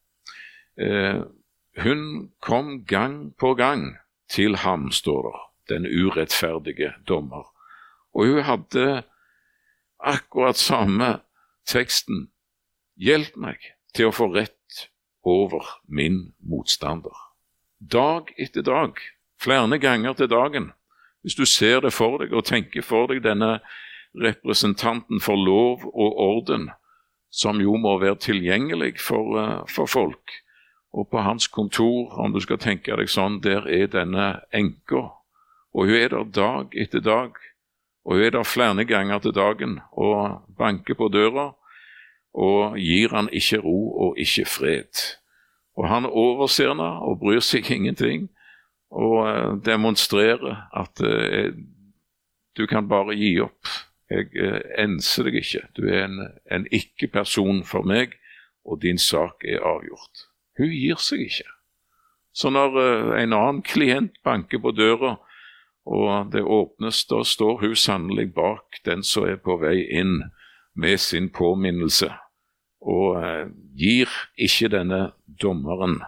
Eh, 0.76 1.23
hun 1.83 2.33
kom 2.40 2.85
gang 2.85 3.37
på 3.38 3.55
gang 3.55 3.97
til 4.28 4.57
ham, 4.57 4.90
står 4.90 5.28
det, 5.28 5.43
den 5.75 5.87
urettferdige 5.87 6.93
dommer. 7.09 7.47
Og 8.14 8.26
hun 8.26 8.43
hadde 8.43 9.02
akkurat 10.00 10.57
samme 10.57 11.21
teksten. 11.66 12.28
Hjelp 12.97 13.37
meg 13.37 13.61
til 13.95 14.09
å 14.09 14.14
få 14.16 14.31
rett 14.33 14.57
over 15.26 15.64
min 15.88 16.33
motstander. 16.38 17.16
Dag 17.80 18.30
etter 18.38 18.62
dag, 18.62 19.00
flere 19.42 19.78
ganger 19.78 20.12
til 20.12 20.30
dagen. 20.30 20.73
Hvis 21.23 21.35
du 21.35 21.45
ser 21.45 21.80
det 21.80 21.92
for 21.92 22.23
deg 22.23 22.33
og 22.33 22.47
tenker 22.47 22.83
for 22.87 23.11
deg 23.11 23.25
denne 23.25 23.59
representanten 24.14 25.21
for 25.21 25.37
lov 25.37 25.83
og 25.90 26.21
orden, 26.23 26.71
som 27.30 27.61
jo 27.61 27.75
må 27.76 27.99
være 27.99 28.23
tilgjengelig 28.23 29.00
for, 29.02 29.38
eh, 29.40 29.66
for 29.68 29.87
folk. 29.87 30.30
Og 30.95 31.09
på 31.11 31.18
hans 31.18 31.49
kontor, 31.49 32.14
om 32.18 32.33
du 32.33 32.40
skal 32.40 32.59
tenke 32.59 32.97
deg 32.97 33.09
sånn, 33.09 33.42
der 33.42 33.66
er 33.66 33.87
denne 33.87 34.40
enka. 34.54 35.11
Og 35.75 35.90
hun 35.90 35.95
er 35.95 36.09
der 36.09 36.25
dag 36.25 36.66
etter 36.73 37.00
dag, 37.00 37.35
og 38.04 38.14
hun 38.14 38.23
er 38.23 38.30
der 38.30 38.42
flere 38.45 38.85
ganger 38.85 39.18
til 39.18 39.33
dagen 39.33 39.80
og 39.92 40.47
banker 40.59 40.95
på 40.95 41.09
døra 41.09 41.52
og 42.37 42.76
gir 42.76 43.14
han 43.16 43.31
ikke 43.33 43.62
ro 43.64 43.78
og 44.07 44.19
ikke 44.21 44.45
fred. 44.45 45.00
Og 45.76 45.88
han 45.88 46.07
overser 46.07 46.73
henne 46.73 46.88
og 47.05 47.21
bryr 47.21 47.40
seg 47.45 47.71
ingenting 47.76 48.28
og 48.90 49.16
eh, 49.28 49.50
demonstrerer 49.64 50.69
at 50.76 51.00
eh, 51.05 51.52
du 52.57 52.66
kan 52.66 52.88
bare 52.88 53.16
gi 53.16 53.35
opp. 53.45 53.73
Jeg 54.11 54.31
eh, 54.38 54.61
enser 54.85 55.26
deg 55.26 55.40
ikke. 55.40 55.64
Du 55.76 55.88
er 55.88 56.07
en, 56.07 56.23
en 56.52 56.69
ikke-person 56.73 57.64
for 57.66 57.88
meg, 57.88 58.14
og 58.64 58.83
din 58.83 58.99
sak 58.99 59.45
er 59.45 59.64
avgjort. 59.64 60.26
Hun 60.59 60.73
gir 60.73 61.00
seg 61.02 61.26
ikke. 61.26 61.49
Så 62.37 62.52
når 62.52 62.75
en 63.16 63.33
annen 63.33 63.62
klient 63.64 64.19
banker 64.25 64.61
på 64.61 64.75
døra, 64.76 65.14
og 65.87 66.33
det 66.35 66.43
åpnes, 66.45 67.05
da 67.09 67.23
står 67.25 67.62
hun 67.62 67.76
sannelig 67.78 68.28
bak 68.37 68.83
den 68.85 69.05
som 69.07 69.25
er 69.25 69.38
på 69.40 69.57
vei 69.62 69.87
inn 69.88 70.19
med 70.76 71.00
sin 71.00 71.31
påminnelse 71.33 72.11
og 72.87 73.19
eh, 73.23 73.49
gir 73.75 74.11
ikke 74.38 74.71
denne 74.71 75.00
dommeren, 75.43 76.00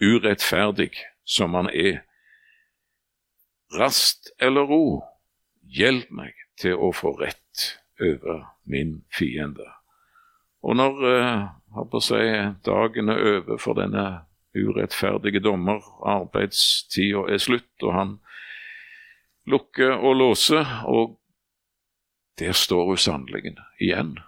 urettferdig 0.00 0.92
som 1.24 1.54
han 1.56 1.70
er, 1.72 2.02
rast 3.76 4.32
eller 4.40 4.68
ro, 4.68 4.84
hjelp 5.62 6.10
meg 6.12 6.36
til 6.60 6.76
å 6.76 6.90
få 6.96 7.14
rett 7.20 7.76
over 8.00 8.44
min 8.68 9.00
fiende. 9.12 9.66
Og 10.60 10.76
når 10.76 11.04
eh, 11.08 12.00
si, 12.04 12.24
dagen 12.66 13.12
er 13.12 13.22
over 13.36 13.60
for 13.60 13.78
denne 13.78 14.26
urettferdige 14.56 15.40
dommer, 15.44 15.84
arbeidstida 16.04 17.28
er 17.30 17.40
slutt, 17.40 17.72
og 17.82 17.94
han 17.96 18.16
lukker 19.48 19.94
og 19.96 20.18
låser, 20.20 20.66
og 20.90 21.16
der 22.40 22.52
står 22.56 22.92
hun 22.92 23.00
sannelig 23.00 23.54
igjen 23.80 24.18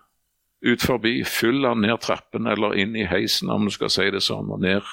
ut 0.63 0.83
forbi, 0.83 1.21
fyll 1.27 1.67
han 1.67 1.83
ned 1.83 2.01
trappen 2.05 2.47
eller 2.47 2.77
inn 2.79 2.95
i 2.97 3.07
heisen, 3.11 3.51
om 3.51 3.67
du 3.67 3.75
skal 3.75 3.91
si 3.91 4.09
det 4.15 4.23
sånn, 4.23 4.51
og 4.53 4.63
ned. 4.63 4.87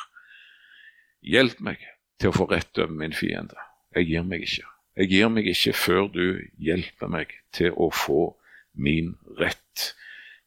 Hjelp 1.21 1.59
meg 1.63 1.83
til 2.19 2.31
å 2.31 2.37
få 2.39 2.49
rett 2.49 2.79
over 2.79 2.95
min 2.95 3.15
fiende. 3.15 3.57
Jeg 3.95 4.09
gir 4.09 4.25
meg 4.27 4.45
ikke. 4.47 4.67
Jeg 4.99 5.11
gir 5.13 5.31
meg 5.31 5.47
ikke 5.47 5.75
før 5.77 6.07
du 6.11 6.25
hjelper 6.59 7.11
meg 7.11 7.33
til 7.55 7.75
å 7.77 7.89
få 7.93 8.33
min 8.73 9.13
rett. 9.39 9.93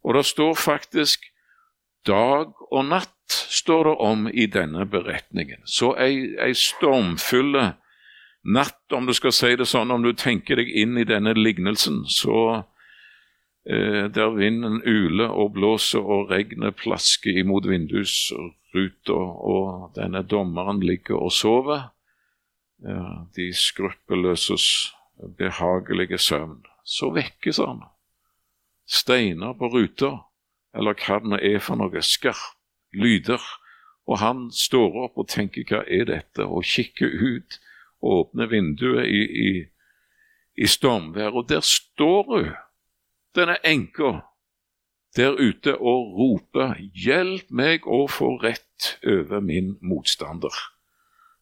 Og 0.02 0.16
det 0.18 0.24
står 0.28 0.56
faktisk 0.58 1.28
dag 2.06 2.50
og 2.70 2.88
natt 2.90 3.10
står 3.32 3.86
det 3.88 3.94
om 4.04 4.26
i 4.28 4.46
denne 4.50 4.84
beretningen. 4.90 5.62
Så 5.64 5.94
ei, 6.00 6.34
ei 6.42 6.52
stormfulle 6.58 7.72
natt, 8.42 8.82
om 8.92 9.06
du 9.06 9.14
skal 9.14 9.32
si 9.32 9.54
det 9.56 9.68
sånn, 9.70 9.92
om 9.94 10.02
du 10.02 10.12
tenker 10.18 10.58
deg 10.58 10.68
inn 10.68 10.98
i 10.98 11.06
denne 11.08 11.34
lignelsen, 11.38 12.02
så 12.10 12.64
der 13.64 14.32
vinden 14.34 14.80
uler 14.82 15.28
og 15.28 15.52
blåser 15.54 16.02
og 16.02 16.30
regnet 16.30 16.76
plasker 16.80 17.38
imot 17.38 17.68
vindusruta, 17.70 19.14
og 19.14 19.92
denne 19.94 20.22
dommeren 20.26 20.80
ligger 20.82 21.22
og 21.22 21.32
sover. 21.32 21.92
De 23.36 23.52
skruppelløses 23.54 24.94
behagelige 25.38 26.18
søvn. 26.18 26.64
Så 26.84 27.10
vekkes 27.14 27.56
han. 27.62 27.84
Steiner 28.86 29.52
på 29.52 29.68
ruta, 29.70 30.10
eller 30.74 30.98
hva 30.98 31.20
det 31.22 31.40
er 31.54 31.60
for 31.62 31.78
noe, 31.78 32.02
skarp 32.02 32.56
lyder. 32.92 33.42
Og 34.10 34.18
han 34.18 34.48
står 34.50 34.96
opp 35.04 35.20
og 35.22 35.28
tenker 35.30 35.62
hva 35.68 35.84
er 35.86 36.08
dette, 36.10 36.42
og 36.42 36.66
kikker 36.66 37.06
ut, 37.06 37.60
og 38.02 38.18
åpner 38.18 38.50
vinduet 38.50 39.06
i, 39.06 39.22
i, 39.46 39.50
i 40.58 40.66
stormvær, 40.66 41.36
og 41.38 41.48
der 41.48 41.62
står 41.62 42.24
hun 42.32 42.50
denne 43.36 43.56
enka 43.64 44.20
der 45.16 45.36
ute 45.36 45.76
og 45.76 46.14
roper 46.16 46.74
'Hjelp 46.80 47.50
meg 47.50 47.86
å 47.86 48.06
få 48.08 48.36
rett 48.42 48.96
over 49.04 49.40
min 49.40 49.76
motstander'. 49.80 50.56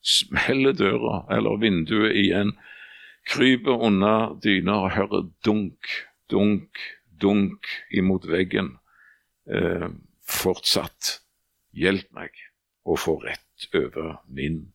Smeller 0.02 0.72
døra 0.72 1.26
eller 1.30 1.60
vinduet 1.60 2.16
igjen, 2.16 2.56
kryper 3.28 3.84
under 3.86 4.34
dyna 4.42 4.80
og 4.86 4.94
hører 4.96 5.28
dunk, 5.44 5.86
dunk, 6.30 6.78
dunk 7.20 7.68
imot 7.94 8.26
veggen. 8.26 8.78
Eh, 9.46 9.88
fortsatt 10.26 11.20
'Hjelp 11.72 12.10
meg 12.12 12.30
å 12.84 12.96
få 12.96 13.20
rett 13.22 13.70
over 13.74 14.22
min 14.26 14.72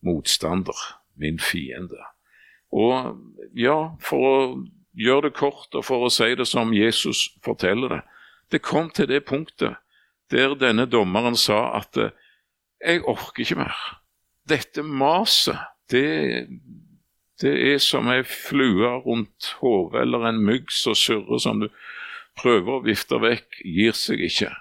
motstander, 0.00 0.78
min 1.16 1.38
fiende'. 1.38 2.14
Og 2.72 3.16
ja, 3.56 3.96
for 4.00 4.18
å 4.18 4.38
gjør 4.98 5.28
det 5.28 5.34
kort, 5.38 5.70
og 5.74 5.84
for 5.86 6.06
å 6.06 6.12
si 6.12 6.32
det 6.38 6.46
som 6.48 6.74
Jesus 6.74 7.28
forteller 7.44 7.94
det. 7.94 8.00
Det 8.50 8.64
kom 8.64 8.90
til 8.90 9.08
det 9.10 9.24
punktet 9.28 9.78
der 10.32 10.56
denne 10.58 10.84
dommeren 10.90 11.36
sa 11.36 11.78
at 11.78 11.96
eh, 11.96 12.12
jeg 12.84 13.04
orker 13.08 13.42
ikke 13.42 13.60
mer. 13.62 13.78
Dette 14.48 14.82
maset, 14.82 15.58
det, 15.90 16.48
det 17.40 17.54
er 17.72 17.78
som 17.82 18.08
ei 18.12 18.22
flue 18.26 18.90
rundt 19.04 19.54
hodet 19.62 20.02
eller 20.04 20.28
en 20.28 20.40
mygg 20.44 20.72
som 20.72 20.96
surrer 20.96 21.40
som 21.42 21.62
du 21.64 21.68
prøver 22.38 22.76
å 22.76 22.84
vifte 22.84 23.18
vekk, 23.22 23.60
gir 23.64 23.96
seg 23.96 24.22
ikke. 24.28 24.52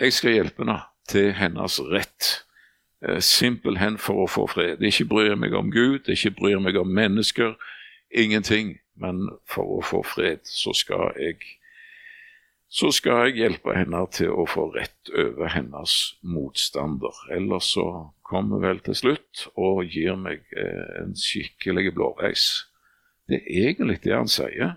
Jeg 0.00 0.16
skal 0.16 0.36
hjelpe 0.36 0.64
henne 0.64 0.80
til 1.10 1.32
hennes 1.36 1.80
rett. 1.92 2.30
Eh, 3.00 3.20
simpelthen 3.24 3.96
for 4.00 4.24
å 4.24 4.28
få 4.28 4.46
fred. 4.50 4.82
Ikke 4.84 5.08
bryr 5.08 5.36
meg 5.40 5.54
om 5.56 5.70
Gud, 5.72 6.08
ikke 6.08 6.34
bryr 6.36 6.60
meg 6.60 6.76
om 6.76 6.90
mennesker, 6.92 7.54
ingenting, 8.10 8.78
men 9.00 9.28
for 9.48 9.78
å 9.78 9.80
få 9.84 10.02
fred, 10.06 10.44
så 10.44 10.74
skal 10.76 11.14
jeg 11.18 11.40
så 12.70 12.92
skal 12.94 13.24
jeg 13.26 13.40
hjelpe 13.40 13.74
henne 13.74 14.04
til 14.14 14.30
å 14.30 14.44
få 14.46 14.68
rett 14.76 15.10
over 15.10 15.50
hennes 15.50 15.94
motstander. 16.22 17.16
Ellers 17.34 17.72
så 17.74 17.86
kommer 18.22 18.62
vel 18.62 18.78
til 18.86 18.94
slutt 18.94 19.48
og 19.58 19.90
gir 19.90 20.14
meg 20.14 20.44
eh, 20.54 21.00
en 21.00 21.16
skikkelig 21.18 21.90
blåveis. 21.96 22.44
Det 23.26 23.40
er 23.40 23.72
egentlig 23.72 23.98
det 24.04 24.14
han 24.14 24.30
sier. 24.30 24.76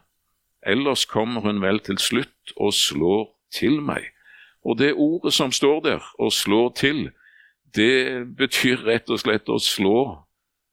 Ellers 0.66 1.06
kommer 1.06 1.46
hun 1.46 1.62
vel 1.62 1.84
til 1.86 2.02
slutt 2.02 2.56
og 2.58 2.74
slår 2.74 3.28
til 3.54 3.78
meg. 3.86 4.10
Og 4.66 4.80
det 4.82 4.96
ordet 4.98 5.36
som 5.38 5.54
står 5.54 5.86
der, 5.86 6.10
å 6.18 6.32
slå 6.34 6.72
til, 6.74 7.12
det 7.78 8.26
betyr 8.38 8.88
rett 8.88 9.10
og 9.14 9.22
slett 9.22 9.54
å 9.54 9.60
slå 9.62 10.00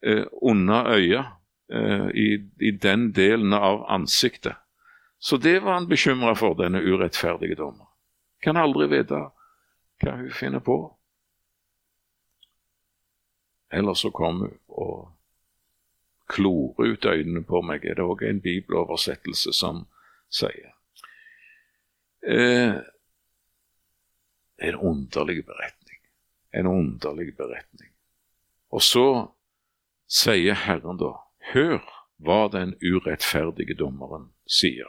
eh, 0.00 0.24
under 0.40 0.88
øyet 0.96 1.36
i, 1.70 2.28
i, 2.58 2.70
den 2.70 3.12
delen 3.14 3.52
av 3.54 3.84
ansiktet. 3.90 4.56
Så 5.18 5.36
det 5.36 5.60
var 5.60 5.76
han 5.76 5.88
bekymra 5.88 6.34
for, 6.34 6.56
denne 6.58 6.80
urettferdige 6.82 7.54
dommer. 7.54 7.86
Kan 8.42 8.58
aldri 8.58 8.88
vite 8.90 9.20
hva 10.00 10.16
hun 10.16 10.32
finner 10.34 10.64
på. 10.64 10.78
Eller 13.70 13.94
så 13.94 14.10
kom 14.10 14.40
hun 14.46 14.56
og 14.66 15.10
klore 16.30 16.92
ut 16.92 17.06
øynene 17.06 17.42
på 17.46 17.62
meg, 17.66 17.84
er 17.84 17.98
det 17.98 18.06
òg 18.06 18.22
en 18.26 18.42
bibeloversettelse 18.42 19.52
som 19.54 19.84
sier. 20.30 20.72
Eh, 22.22 22.78
en 24.60 24.76
underlig 24.76 25.44
beretning. 25.46 25.98
En 26.52 26.66
underlig 26.66 27.34
beretning. 27.36 27.90
Og 28.70 28.82
så 28.82 29.06
sier 30.10 30.54
Herren 30.54 31.00
da 31.00 31.14
Hør 31.40 31.80
hva 32.20 32.48
den 32.52 32.74
urettferdige 32.84 33.74
dommeren 33.74 34.30
sier. 34.46 34.88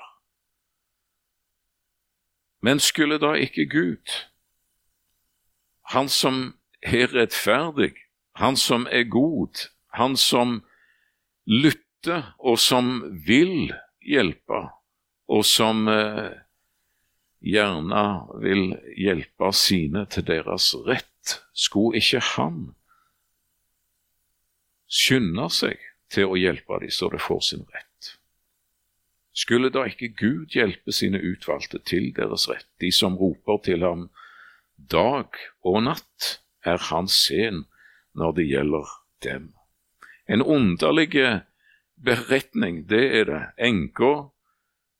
Men 2.61 2.79
skulle 2.79 3.17
da 3.17 3.33
ikke 3.39 3.65
Gud, 3.65 4.11
han 5.89 6.09
som 6.09 6.53
er 6.81 7.09
rettferdig, 7.15 7.93
han 8.35 8.55
som 8.55 8.85
er 8.91 9.07
god, 9.09 9.67
han 9.93 10.17
som 10.17 10.61
lytter 11.47 12.35
og 12.39 12.59
som 12.59 13.01
vil 13.27 13.73
hjelpe, 14.05 14.61
og 15.31 15.45
som 15.45 15.87
eh, 15.89 16.37
gjerne 17.41 18.03
vil 18.43 18.75
hjelpe 18.97 19.51
sine 19.57 20.05
til 20.11 20.27
deres 20.27 20.73
rett, 20.85 21.39
skulle 21.53 21.97
ikke 22.01 22.21
han 22.35 22.61
skynde 24.91 25.47
seg 25.53 25.90
til 26.11 26.31
å 26.31 26.39
hjelpe 26.39 26.79
dem 26.83 26.91
så 26.93 27.09
de 27.11 27.19
får 27.21 27.41
sin 27.47 27.65
rett? 27.71 27.87
Skulle 29.33 29.71
da 29.71 29.85
ikke 29.87 30.11
Gud 30.19 30.55
hjelpe 30.55 30.91
sine 30.91 31.21
utvalgte 31.23 31.79
til 31.87 32.11
deres 32.15 32.49
rett, 32.51 32.67
de 32.83 32.91
som 32.91 33.15
roper 33.19 33.61
til 33.63 33.85
ham 33.87 34.09
dag 34.75 35.39
og 35.63 35.83
natt, 35.87 36.41
er 36.65 36.81
han 36.91 37.07
sen 37.07 37.65
når 38.17 38.35
det 38.37 38.49
gjelder 38.49 38.91
dem? 39.23 39.53
En 40.27 40.43
underlig 40.43 41.15
beretning, 41.95 42.83
det 42.89 43.03
er 43.21 43.25
det. 43.29 43.41
Enka, 43.57 44.29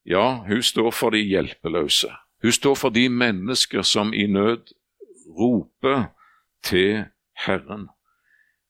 ja, 0.06 0.44
hun 0.48 0.64
står 0.64 0.92
for 0.92 1.14
de 1.14 1.22
hjelpeløse. 1.22 2.10
Hun 2.42 2.52
står 2.52 2.76
for 2.76 2.90
de 2.90 3.08
mennesker 3.10 3.86
som 3.86 4.14
i 4.14 4.26
nød 4.28 4.74
roper 5.38 6.10
til 6.64 7.06
Herren. 7.46 7.90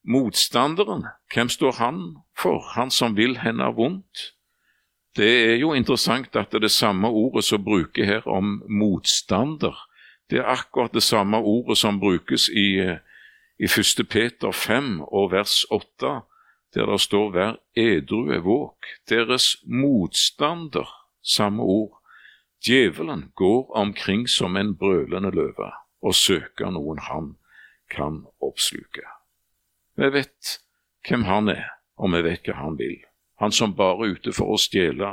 Motstanderen, 0.04 1.06
hvem 1.34 1.50
står 1.50 1.72
han 1.78 2.00
for, 2.38 2.62
han 2.76 2.92
som 2.92 3.16
vil 3.18 3.38
henne 3.38 3.68
vondt? 3.76 4.34
Det 5.16 5.30
er 5.52 5.56
jo 5.60 5.74
interessant 5.74 6.36
at 6.36 6.52
det, 6.52 6.62
er 6.62 6.66
det 6.66 6.72
samme 6.72 7.08
ordet 7.08 7.44
som 7.44 7.64
bruker 7.64 8.06
her 8.06 8.28
om 8.28 8.62
motstander, 8.70 9.76
det 10.32 10.40
er 10.40 10.48
akkurat 10.48 10.94
det 10.94 11.04
samme 11.04 11.38
ordet 11.38 11.78
som 11.78 12.00
brukes 12.00 12.48
i, 12.50 12.80
i 13.60 13.68
1. 13.68 14.08
Peter 14.10 14.52
5 14.52 15.02
og 15.02 15.32
vers 15.32 15.66
8, 15.72 16.22
der 16.74 16.86
det 16.86 17.02
står 17.02 17.32
'vær 17.32 17.58
edrue 17.76 18.40
våk'. 18.40 18.88
Deres 19.10 19.58
motstander, 19.68 20.88
samme 21.22 21.64
ord, 21.64 22.02
Djevelen 22.66 23.32
går 23.36 23.72
omkring 23.76 24.30
som 24.30 24.58
en 24.58 24.78
brølende 24.78 25.32
løve 25.32 25.72
og 26.02 26.16
søker 26.16 26.70
noen 26.70 27.00
han 27.00 27.36
kan 27.90 28.26
oppsluke. 28.42 29.21
Vi 30.02 30.10
vet 30.10 30.56
hvem 31.06 31.28
han 31.28 31.52
er, 31.54 31.68
og 32.02 32.16
vi 32.16 32.24
vet 32.26 32.48
hva 32.50 32.58
han 32.58 32.78
vil. 32.80 32.98
Han 33.42 33.54
som 33.54 33.76
bare 33.78 34.08
er 34.08 34.16
ute 34.16 34.34
for 34.34 34.54
å 34.54 34.62
stjele 34.62 35.12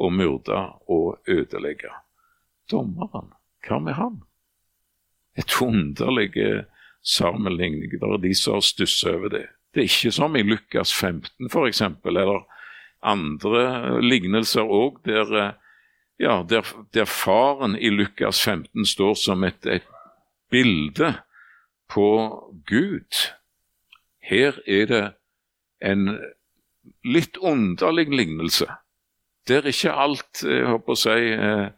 og 0.00 0.12
myrde 0.14 0.60
og 0.90 1.18
ødelegge. 1.30 1.90
Dommeren, 2.70 3.32
hva 3.66 3.78
med 3.82 3.98
han? 3.98 4.20
Et 5.34 5.56
underlig 5.62 6.30
sammenligning. 7.02 7.90
Det 7.90 7.98
er 8.06 8.22
de 8.22 8.34
som 8.38 8.58
har 8.58 8.66
stussa 8.66 9.16
over 9.16 9.34
det. 9.34 9.48
Det 9.74 9.82
er 9.82 9.90
ikke 9.90 10.14
som 10.14 10.38
i 10.38 10.44
Lukas 10.46 10.92
15 10.94 11.50
f.eks., 11.50 11.82
eller 12.06 12.44
andre 13.00 13.98
lignelser 14.02 14.66
òg, 14.66 15.02
der 15.06 15.56
ja, 16.20 16.42
der, 16.44 16.66
der, 16.92 17.06
faren 17.08 17.78
i 17.78 17.88
Lukas 17.90 18.42
15 18.44 18.84
står 18.86 19.14
som 19.16 19.44
et, 19.44 19.66
et 19.66 19.86
bilde 20.52 21.14
på 21.88 22.10
Gud. 22.68 23.22
Her 24.30 24.60
er 24.66 24.86
det 24.86 25.04
en 25.82 26.06
litt 27.04 27.38
underlig 27.42 28.08
lignelse, 28.12 28.68
der 29.48 29.66
ikke 29.66 29.94
alt 30.04 30.42
jeg 30.44 30.68
håper 30.68 30.94
å 30.94 31.00
si, 31.00 31.32
eh, 31.34 31.70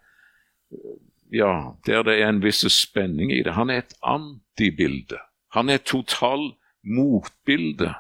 ja, 1.33 1.53
der 1.87 2.05
det 2.05 2.19
er 2.21 2.29
en 2.29 2.43
viss 2.45 2.65
spenning 2.75 3.33
i 3.33 3.43
det. 3.43 3.55
Han 3.57 3.71
er 3.71 3.83
et 3.83 3.95
antibilde. 4.05 5.21
Han 5.57 5.71
er 5.71 5.81
et 5.81 5.88
total 5.88 6.53
motbilde 6.83 7.95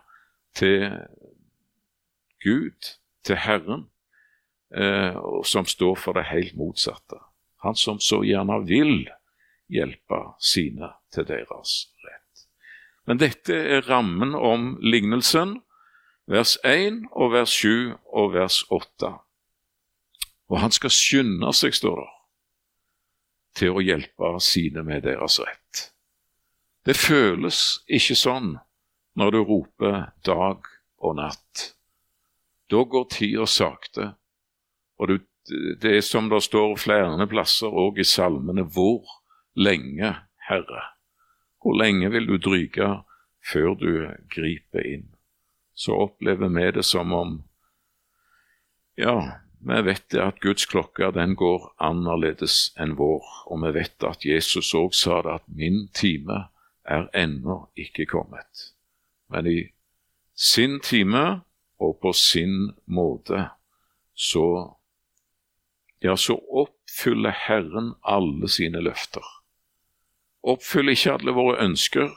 til 0.54 0.90
Gud, 2.42 2.92
til 3.24 3.38
Herren 3.38 3.86
eh, 4.74 5.16
som 5.44 5.66
står 5.66 5.96
for 5.96 6.18
det 6.18 6.28
helt 6.28 6.56
motsatte. 6.58 7.20
Han 7.62 7.78
som 7.78 8.00
så 8.02 8.22
gjerne 8.26 8.58
vil 8.66 9.06
hjelpe 9.72 10.20
sine 10.42 10.90
til 11.14 11.28
deres. 11.28 11.86
Men 13.08 13.18
dette 13.18 13.54
er 13.54 13.86
rammen 13.88 14.34
om 14.38 14.76
lignelsen, 14.82 15.58
vers 16.30 16.54
1 16.64 17.02
og 17.12 17.32
vers 17.34 17.50
7 17.50 17.94
og 18.14 18.34
vers 18.36 18.62
8. 18.70 19.10
Og 20.52 20.60
han 20.60 20.74
skal 20.74 20.92
skynde 20.94 21.50
seg, 21.56 21.74
står 21.74 21.98
det, 22.02 22.10
til 23.58 23.74
å 23.76 23.82
hjelpe 23.84 24.36
sine 24.44 24.84
med 24.86 25.02
deres 25.06 25.40
rett. 25.42 25.88
Det 26.86 26.96
føles 26.98 27.82
ikke 27.86 28.16
sånn 28.18 28.54
når 29.18 29.34
du 29.34 29.40
roper 29.48 29.98
dag 30.26 30.66
og 31.02 31.18
natt. 31.18 31.72
Da 32.70 32.82
går 32.88 33.10
tida 33.12 33.46
sakte, 33.50 34.12
og 34.98 35.10
du, 35.10 35.18
det 35.82 35.98
er 35.98 36.04
som 36.06 36.30
det 36.32 36.40
står 36.46 36.78
flere 36.80 37.26
plasser 37.28 37.68
òg 37.68 38.00
i 38.00 38.06
salmene, 38.08 38.64
hvor 38.64 39.04
lenge, 39.58 40.14
Herre? 40.48 40.91
Hvor 41.62 41.78
lenge 41.78 42.10
vil 42.10 42.26
du 42.26 42.36
dryge 42.42 42.88
før 43.52 43.74
du 43.78 43.92
griper 44.30 44.86
inn? 44.86 45.08
Så 45.74 45.94
opplever 45.94 46.50
vi 46.52 46.70
det 46.78 46.84
som 46.84 47.12
om 47.12 47.40
Ja, 48.98 49.38
vi 49.62 49.78
vet 49.86 50.08
det 50.10 50.20
at 50.20 50.40
Guds 50.42 50.66
klokke 50.66 51.12
den 51.14 51.36
går 51.38 51.70
annerledes 51.80 52.74
enn 52.76 52.96
vår, 52.98 53.24
og 53.46 53.62
vi 53.62 53.70
vet 53.78 54.04
at 54.04 54.26
Jesus 54.26 54.74
òg 54.74 54.92
sa 54.94 55.22
det 55.22 55.38
at 55.38 55.46
min 55.48 55.86
time 55.94 56.48
er 56.84 57.06
ennå 57.14 57.70
ikke 57.78 58.06
kommet. 58.10 58.74
Men 59.30 59.46
i 59.46 59.72
sin 60.34 60.80
time 60.80 61.42
og 61.78 61.98
på 62.02 62.12
sin 62.12 62.72
måte 62.84 63.46
så 64.14 64.74
ja, 66.02 66.16
så 66.18 66.34
oppfyller 66.34 67.30
Herren 67.46 67.94
alle 68.02 68.48
sine 68.50 68.82
løfter. 68.82 69.22
Oppfyller 70.42 70.96
ikke 70.96 71.12
alle 71.12 71.34
våre 71.36 71.58
ønsker, 71.62 72.10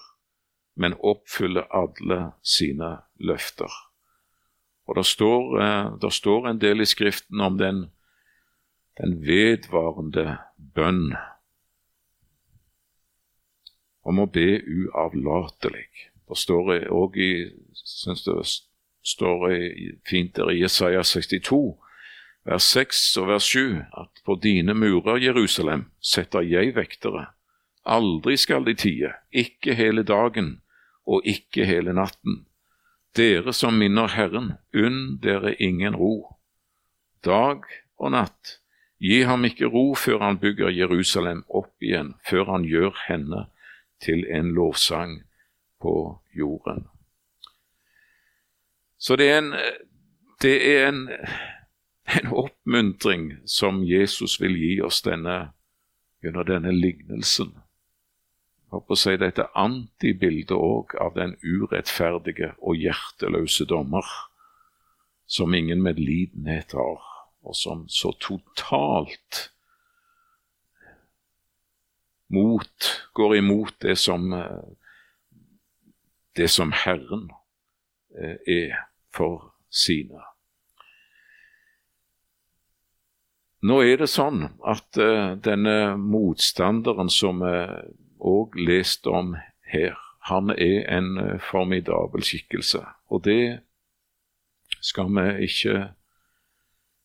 men 0.75 0.97
oppfyller 0.99 1.67
alle 1.69 2.31
sine 2.43 2.97
løfter. 3.21 3.71
Og 4.87 4.95
Det 4.95 5.05
står, 5.05 5.59
eh, 5.61 6.09
står 6.09 6.47
en 6.47 6.61
del 6.61 6.81
i 6.81 6.85
Skriften 6.85 7.41
om 7.41 7.57
den, 7.57 7.91
den 8.97 9.21
vedvarende 9.21 10.37
bønn, 10.57 11.15
om 14.03 14.19
å 14.19 14.25
be 14.25 14.61
uavlatelig. 14.61 15.87
Det 16.27 16.37
står 16.37 16.89
òg 16.89 17.17
i 17.17 17.51
synes 17.73 18.23
det 18.23 18.61
står 19.03 19.49
fint 20.05 20.35
der 20.35 20.49
i 20.49 20.61
Jesaja 20.61 21.03
62 21.03 21.77
vers 22.45 22.63
6 22.63 23.17
og 23.21 23.27
vers 23.27 23.43
7, 23.43 23.81
at 23.97 24.21
på 24.25 24.37
dine 24.41 24.73
murer, 24.77 25.17
Jerusalem, 25.21 25.89
setter 26.01 26.45
jeg 26.45 26.75
vektere. 26.75 27.27
Aldri 27.85 28.37
skal 28.37 28.65
de 28.65 28.73
tie, 28.73 29.11
ikke 29.31 29.75
hele 29.77 30.03
dagen 30.03 30.59
og 31.05 31.25
ikke 31.25 31.67
hele 31.69 31.93
natten. 31.93 32.45
Dere 33.15 33.53
som 33.53 33.77
minner 33.79 34.09
Herren, 34.15 34.55
unn 34.73 35.19
dere 35.23 35.53
ingen 35.61 35.95
ro. 35.95 36.35
Dag 37.23 37.63
og 37.97 38.11
natt, 38.11 38.57
gi 38.99 39.21
ham 39.23 39.45
ikke 39.45 39.69
ro 39.71 39.93
før 39.95 40.25
han 40.25 40.41
bygger 40.41 40.73
Jerusalem 40.73 41.45
opp 41.47 41.73
igjen, 41.81 42.15
før 42.25 42.51
han 42.55 42.65
gjør 42.65 42.97
henne 43.07 43.45
til 44.01 44.25
en 44.27 44.51
lovsang 44.57 45.21
på 45.81 45.95
jorden. 46.35 46.87
Så 48.97 49.15
det 49.15 49.29
er 49.29 49.37
en, 49.43 49.53
det 50.41 50.57
er 50.73 50.87
en 50.89 51.05
en 52.05 52.27
oppmuntring 52.31 53.37
som 53.45 53.83
Jesus 53.83 54.41
vil 54.41 54.57
gi 54.57 54.81
oss 54.81 55.01
denne, 55.01 55.49
under 56.25 56.43
denne 56.43 56.71
lignelsen. 56.71 57.55
Håper 58.75 58.91
å 58.91 58.99
si 58.99 59.13
dette 59.15 59.45
antibildet 59.55 60.51
òg 60.51 60.97
av 60.99 61.13
den 61.15 61.37
urettferdige 61.39 62.49
og 62.59 62.75
hjerteløse 62.75 63.63
dommer, 63.69 64.03
som 65.31 65.55
ingen 65.55 65.79
medlidenhet 65.85 66.75
har, 66.75 66.99
og 67.47 67.55
som 67.55 67.85
så 67.87 68.11
totalt 68.19 69.45
mot, 72.35 72.91
går 73.15 73.37
imot 73.39 73.79
det 73.79 73.95
som, 74.01 74.27
det 76.35 76.51
som 76.51 76.75
Herren 76.75 77.29
eh, 78.11 78.37
er 78.43 78.79
for 79.15 79.53
sine. 79.71 80.19
Nå 83.65 83.79
er 83.87 84.03
det 84.03 84.11
sånn 84.11 84.49
at 84.67 84.99
uh, 84.99 85.33
denne 85.41 85.95
motstanderen 85.97 87.07
som 87.09 87.39
uh, 87.41 87.79
òg 88.25 88.57
lest 88.57 89.07
om 89.07 89.35
her, 89.69 89.95
han 90.25 90.49
er 90.49 90.85
en 90.97 91.17
uh, 91.21 91.35
formidabel 91.51 92.25
skikkelse. 92.25 92.81
Og 93.13 93.23
det 93.25 93.59
skal 94.81 95.11
vi 95.13 95.45
ikke, 95.45 95.89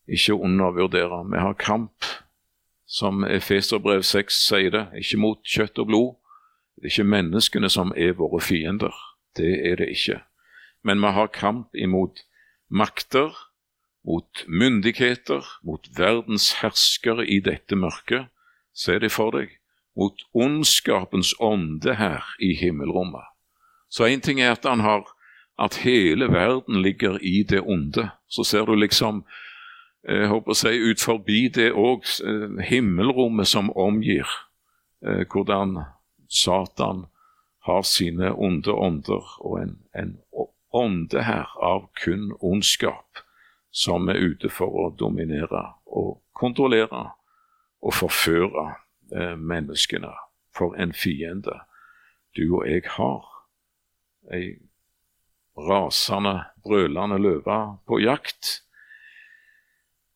ikke 0.08 0.34
undervurdere. 0.34 1.24
Vi 1.30 1.38
har 1.38 1.52
kamp, 1.52 2.04
som 2.86 3.24
Efeserbrev 3.24 4.02
6 4.02 4.40
sier 4.48 4.72
det, 4.74 4.86
ikke 4.98 5.20
mot 5.20 5.44
kjøtt 5.46 5.78
og 5.78 5.86
blod. 5.86 6.10
Det 6.74 6.88
er 6.88 6.94
ikke 6.94 7.12
menneskene 7.12 7.70
som 7.70 7.92
er 7.96 8.16
våre 8.18 8.40
fiender. 8.40 8.96
Det 9.36 9.52
er 9.68 9.76
det 9.78 9.92
ikke. 9.94 10.22
Men 10.82 11.00
vi 11.04 11.12
har 11.14 11.30
kamp 11.36 11.76
imot 11.76 12.24
makter 12.68 13.36
mot 14.04 14.44
myndigheter, 14.48 15.44
mot 15.62 15.88
verdens 15.96 16.52
herskere 16.62 17.26
i 17.26 17.40
dette 17.44 17.76
mørket, 17.76 18.30
se 18.72 18.96
det 18.98 19.12
for 19.12 19.34
deg, 19.36 19.59
mot 19.96 20.22
ondskapens 20.34 21.34
ånde 21.40 21.94
her 21.94 22.24
i 22.40 22.54
himmelrommet. 22.54 23.26
Så 23.88 24.06
én 24.06 24.20
ting 24.20 24.40
er 24.40 24.52
at 24.52 24.64
han 24.64 24.80
har 24.80 25.08
at 25.58 25.82
hele 25.84 26.30
verden 26.32 26.82
ligger 26.82 27.18
i 27.22 27.42
det 27.42 27.60
onde. 27.60 28.10
Så 28.28 28.44
ser 28.44 28.64
du 28.64 28.74
liksom 28.74 29.24
jeg 30.08 30.30
håper 30.30 30.54
å 30.54 30.56
si, 30.56 30.70
ut 30.80 31.02
forbi 31.02 31.40
det 31.52 31.72
òg 31.76 32.06
eh, 32.24 32.60
himmelrommet 32.70 33.48
som 33.48 33.68
omgir 33.76 34.24
eh, 35.04 35.26
hvordan 35.28 35.76
Satan 36.30 37.04
har 37.68 37.82
sine 37.84 38.30
onde 38.32 38.72
ånder, 38.72 39.26
og 39.44 39.58
en, 39.60 39.74
en 39.92 40.14
ånde 40.72 41.26
her 41.26 41.52
av 41.60 41.90
kun 42.00 42.30
ondskap 42.40 43.20
som 43.70 44.08
er 44.08 44.22
ute 44.22 44.48
for 44.48 44.72
å 44.72 44.88
dominere 44.96 45.66
og 45.84 46.22
kontrollere 46.32 47.10
og 47.84 47.94
forføre 48.00 48.70
eh, 48.70 48.78
menneskene. 49.36 50.12
For 50.56 50.74
en 50.78 50.92
fiende 50.92 51.60
du 52.36 52.44
og 52.56 52.66
jeg 52.68 52.82
har. 52.96 53.26
Ei 54.34 54.58
rasende, 55.60 56.44
brølende 56.62 57.18
løve 57.18 57.58
på 57.88 58.00
jakt. 58.00 58.60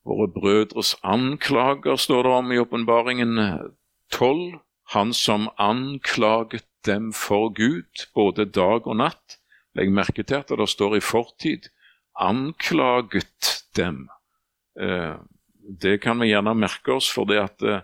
Våre 0.05 0.29
brødres 0.29 0.95
anklager, 1.03 1.97
står 1.97 2.23
det 2.23 2.33
om 2.33 2.53
i 2.53 2.61
åpenbaringen 2.61 3.39
12. 4.13 4.61
Han 4.93 5.13
som 5.17 5.49
anklaget 5.59 6.67
dem 6.85 7.13
for 7.13 7.49
Gud, 7.49 8.07
både 8.15 8.45
dag 8.45 8.87
og 8.87 8.99
natt. 9.01 9.39
Legg 9.75 9.91
merke 9.91 10.23
til 10.23 10.43
at 10.43 10.53
det 10.53 10.69
står 10.69 10.97
i 10.97 11.01
fortid 11.01 11.71
'anklaget 12.15 13.65
dem'. 13.77 14.07
Eh, 14.81 15.17
det 15.83 16.01
kan 16.03 16.21
vi 16.21 16.29
gjerne 16.29 16.55
merke 16.55 16.93
oss, 16.93 17.11
for 17.11 17.25
det 17.25 17.41
at 17.41 17.63
eh, 17.63 17.81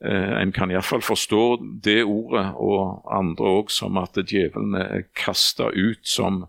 en 0.00 0.52
kan 0.56 0.70
iallfall 0.72 1.02
forstå 1.04 1.42
det 1.84 1.98
ordet, 2.08 2.46
og 2.56 3.02
andre 3.12 3.50
òg, 3.58 3.72
som 3.74 3.98
at 4.00 4.16
djevelen 4.16 4.78
er 4.80 5.02
kasta 5.12 5.68
ut 5.74 6.06
som 6.08 6.46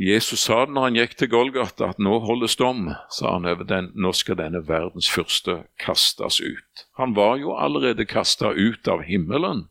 Jesus 0.00 0.42
sa 0.44 0.66
det 0.66 0.74
når 0.76 0.84
han 0.84 0.96
gikk 0.98 1.14
til 1.16 1.30
Golgata, 1.32 1.90
at 1.94 2.00
nå 2.02 2.18
holdes 2.26 2.58
dom, 2.60 2.90
sa 3.12 3.32
han 3.32 3.48
over 3.48 3.64
den, 3.64 3.88
nå 3.96 4.12
skal 4.16 4.36
denne 4.36 4.60
verdens 4.68 5.08
første 5.08 5.62
kastes 5.80 6.40
ut. 6.40 6.84
Han 7.00 7.14
var 7.16 7.38
jo 7.40 7.54
allerede 7.56 8.04
kasta 8.04 8.52
ut 8.52 8.88
av 8.88 9.06
himmelen, 9.08 9.66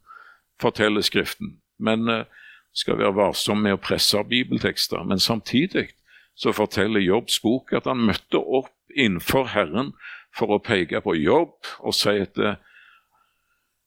forteller 0.61 1.05
Skriften, 1.05 1.59
men 1.77 2.09
uh, 2.09 2.25
skal 2.73 2.97
være 2.97 3.19
varsom 3.19 3.61
med 3.61 3.77
å 3.77 3.81
presse 3.81 4.17
bibeltekster. 4.29 5.05
Men 5.05 5.21
samtidig 5.21 5.91
så 6.39 6.53
forteller 6.55 7.03
Jobbs 7.03 7.39
bok 7.43 7.73
at 7.77 7.87
han 7.89 8.01
møtte 8.09 8.41
opp 8.41 8.73
innenfor 8.95 9.51
Herren 9.53 9.93
for 10.39 10.55
å 10.55 10.63
peke 10.63 11.01
på 11.03 11.17
jobb 11.19 11.55
og 11.83 11.95
si 11.95 12.15
at 12.23 12.39
eh, 12.39 12.57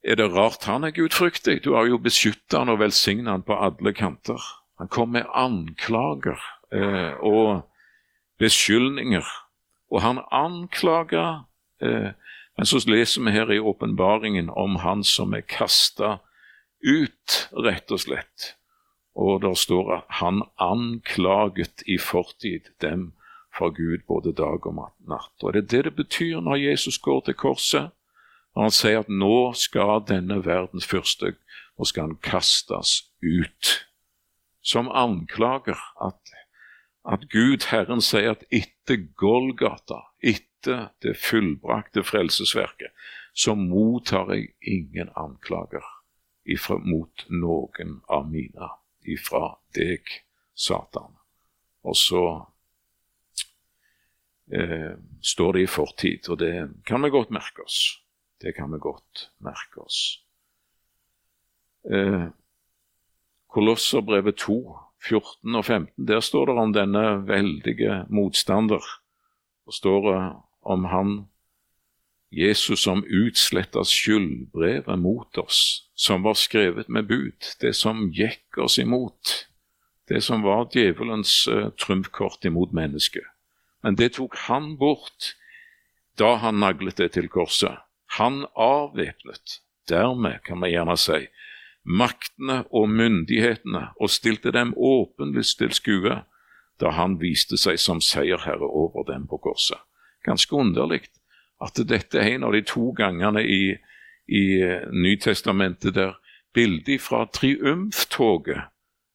er 0.02 0.18
det 0.18 0.32
rart 0.34 0.66
han 0.66 0.84
er 0.84 0.94
gudfryktig? 0.94 1.60
Du 1.62 1.74
har 1.76 1.86
jo 1.86 2.00
beskytta 2.02 2.62
han 2.62 2.72
og 2.72 2.80
velsigna 2.82 3.36
han 3.36 3.44
på 3.46 3.54
alle 3.54 3.92
kanter. 3.94 4.40
Han 4.82 4.90
kom 4.90 5.12
med 5.14 5.28
anklager 5.30 6.40
eh, 6.74 7.14
og 7.22 7.62
beskyldninger. 8.42 9.28
Og 9.92 10.02
han 10.02 10.24
anklaga 10.32 11.44
eh, 11.82 12.12
Men 12.52 12.68
så 12.68 12.82
leser 12.84 13.22
vi 13.24 13.32
her 13.32 13.48
i 13.48 13.56
åpenbaringen 13.58 14.50
om 14.50 14.74
han 14.84 15.00
som 15.08 15.32
er 15.32 15.40
kasta 15.40 16.18
ut, 16.84 17.36
rett 17.56 17.88
og 17.88 18.02
slett. 18.02 18.50
Og 19.16 19.40
der 19.40 19.54
står 19.56 19.94
at 19.96 20.10
han 20.20 20.42
anklaget 20.60 21.80
i 21.88 21.96
fortid 21.96 22.68
dem 22.84 23.14
for 23.62 23.70
Gud 23.76 24.02
både 24.08 24.32
dag 24.34 24.66
og 24.66 24.78
natt. 25.06 25.34
Og 25.42 25.52
Det 25.52 25.62
er 25.62 25.70
det 25.70 25.84
det 25.84 25.96
betyr 25.96 26.40
når 26.40 26.56
Jesus 26.56 26.98
går 26.98 27.20
til 27.20 27.34
korset. 27.34 27.90
Når 28.54 28.62
han 28.62 28.74
sier 28.74 28.98
at 29.00 29.08
nå 29.08 29.52
skal 29.54 30.02
denne 30.08 30.42
verdens 30.44 30.86
fyrste 30.86 31.36
nå 31.78 31.86
skal 31.88 32.10
han 32.10 32.18
kastes 32.22 33.08
ut 33.22 33.70
som 34.62 34.90
anklager 34.92 35.78
at, 36.04 36.34
at 37.08 37.24
Gud, 37.32 37.64
Herren, 37.70 38.02
sier 38.04 38.36
at 38.36 38.44
etter 38.52 39.08
Golgata, 39.18 40.02
etter 40.20 40.92
det 41.02 41.16
fullbrakte 41.18 42.04
frelsesverket, 42.06 42.92
så 43.34 43.56
mottar 43.58 44.34
jeg 44.34 44.52
ingen 44.60 45.10
anklager 45.16 45.86
ifra, 46.44 46.76
mot 46.78 47.24
noen 47.30 48.00
av 48.12 48.28
mine 48.30 48.68
ifra 49.08 49.56
deg, 49.74 50.06
Satan. 50.54 51.16
Og 51.82 51.96
så 51.96 52.51
eh, 54.52 54.92
står 55.22 55.52
det 55.52 55.64
i 55.64 55.70
fortid, 55.70 56.28
og 56.28 56.38
det 56.38 56.54
kan 56.86 57.02
vi 57.02 57.10
godt 57.10 57.32
merke 57.34 57.64
oss. 57.64 57.98
Det 58.42 58.54
kan 58.56 58.72
vi 58.72 58.80
godt 58.82 59.28
merke 59.44 59.82
oss. 59.84 60.22
Eh, 61.90 62.28
Kolosserbrevet 63.52 64.36
2, 64.40 64.58
14 65.02 65.56
og 65.58 65.64
15, 65.64 66.06
der 66.08 66.20
står 66.20 66.46
det 66.46 66.54
om 66.56 66.72
denne 66.72 67.04
veldige 67.28 68.04
motstander. 68.08 68.80
Det 69.66 69.74
står 69.74 70.08
om 70.62 70.84
han 70.84 71.12
Jesus 72.32 72.80
som 72.80 73.04
utsletta 73.04 73.84
skyldbrevet 73.84 74.98
mot 74.98 75.38
oss, 75.38 75.90
som 75.94 76.22
var 76.24 76.38
skrevet 76.40 76.88
med 76.88 77.10
bud, 77.10 77.50
det 77.60 77.74
som 77.76 78.06
gikk 78.08 78.56
oss 78.56 78.78
imot, 78.80 79.34
det 80.08 80.22
som 80.24 80.40
var 80.42 80.70
djevelens 80.72 81.44
uh, 81.48 81.68
trumfkort 81.76 82.44
imot 82.48 82.72
mennesket. 82.72 83.28
Men 83.82 83.96
det 83.98 84.14
tok 84.16 84.36
han 84.46 84.76
bort 84.78 85.34
da 86.18 86.36
han 86.42 86.60
naglet 86.60 87.00
det 87.00 87.12
til 87.16 87.28
korset. 87.28 87.78
Han 88.18 88.44
avvæpnet. 88.54 89.60
Dermed, 89.88 90.38
kan 90.46 90.60
man 90.62 90.70
gjerne 90.70 90.94
si, 90.96 91.24
maktene 91.82 92.60
og 92.70 92.86
myndighetene 92.88 93.88
og 93.98 94.10
stilte 94.14 94.52
dem 94.54 94.70
åpenlyst 94.78 95.58
til 95.58 95.72
skue 95.74 96.20
da 96.80 96.92
han 96.94 97.16
viste 97.18 97.58
seg 97.58 97.80
som 97.82 98.00
seierherre 98.00 98.68
over 98.68 99.02
dem 99.10 99.26
på 99.26 99.40
korset. 99.42 99.80
Ganske 100.22 100.54
underlig 100.54 101.02
at 101.62 101.78
dette 101.88 102.18
er 102.18 102.36
en 102.36 102.46
av 102.46 102.54
de 102.54 102.62
to 102.66 102.92
gangene 102.94 103.42
i, 103.42 103.74
i 104.26 104.44
Nytestamentet 104.90 105.94
der 105.98 106.14
bildet 106.54 107.02
fra 107.02 107.24
triumftoget 107.26 108.70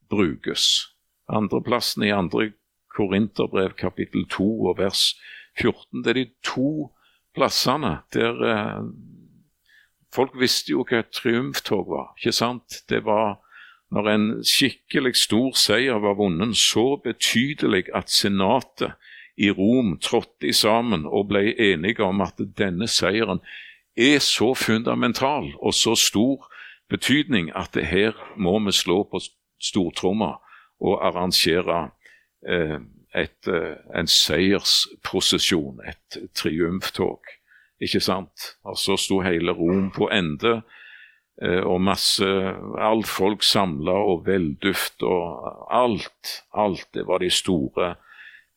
brukes. 0.10 0.88
Andreplassen 1.28 2.04
i 2.04 2.12
andre 2.12 2.52
Korinterbrev 2.98 3.76
kapittel 3.78 4.26
2 4.34 4.48
og 4.72 4.78
vers 4.82 5.14
14. 5.62 6.04
Det 6.04 6.14
er 6.14 6.20
de 6.22 6.30
to 6.46 6.90
plassene 7.38 8.00
der 8.14 8.44
eh, 8.54 8.82
Folk 10.16 10.38
visste 10.40 10.72
jo 10.72 10.86
hva 10.88 11.02
et 11.04 11.12
triumftog 11.14 11.90
var. 11.92 12.14
ikke 12.18 12.32
sant? 12.32 12.80
Det 12.90 13.04
var 13.06 13.36
når 13.92 14.10
en 14.10 14.28
skikkelig 14.44 15.16
stor 15.20 15.52
seier 15.60 16.00
var 16.04 16.16
vunnet, 16.18 16.56
så 16.58 16.96
betydelig 17.04 17.90
at 17.96 18.10
senatet 18.10 18.96
i 19.38 19.52
Rom 19.52 19.98
trådte 20.02 20.54
sammen 20.54 21.06
og 21.06 21.28
ble 21.30 21.54
enige 21.60 22.04
om 22.04 22.24
at 22.26 22.40
denne 22.58 22.88
seieren 22.88 23.44
er 23.98 24.20
så 24.24 24.54
fundamental 24.58 25.52
og 25.60 25.74
så 25.74 25.96
stor 25.96 26.48
betydning 26.90 27.52
at 27.56 27.74
det 27.74 27.86
her 27.86 28.18
må 28.38 28.58
vi 28.66 28.72
slå 28.72 29.04
på 29.04 29.22
stortromma 29.62 30.38
og 30.80 31.06
arrangere 31.08 31.90
et, 33.18 33.48
eh, 33.48 33.76
en 33.96 34.08
seiersprosesjon, 34.08 35.80
et 35.88 36.18
triumftog. 36.36 37.22
Ikke 37.82 38.02
sant? 38.02 38.58
Og 38.66 38.78
så 38.78 38.98
sto 38.98 39.22
hele 39.22 39.54
Rom 39.54 39.92
på 39.94 40.10
ende, 40.14 40.62
eh, 41.42 41.62
og 41.62 41.82
masse 41.82 42.26
Alt 42.78 43.08
folk 43.08 43.44
samla, 43.44 43.92
og 43.92 44.26
velduft 44.26 45.04
og 45.04 45.68
alt. 45.70 46.44
Alt. 46.54 46.88
Det 46.94 47.08
var 47.08 47.18
de 47.18 47.30
store 47.30 47.96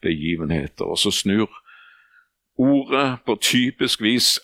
begivenheter. 0.02 0.84
Og 0.84 0.98
så 0.98 1.10
snur 1.10 1.50
ordet 2.58 3.18
på 3.26 3.36
typisk 3.40 4.02
vis 4.02 4.38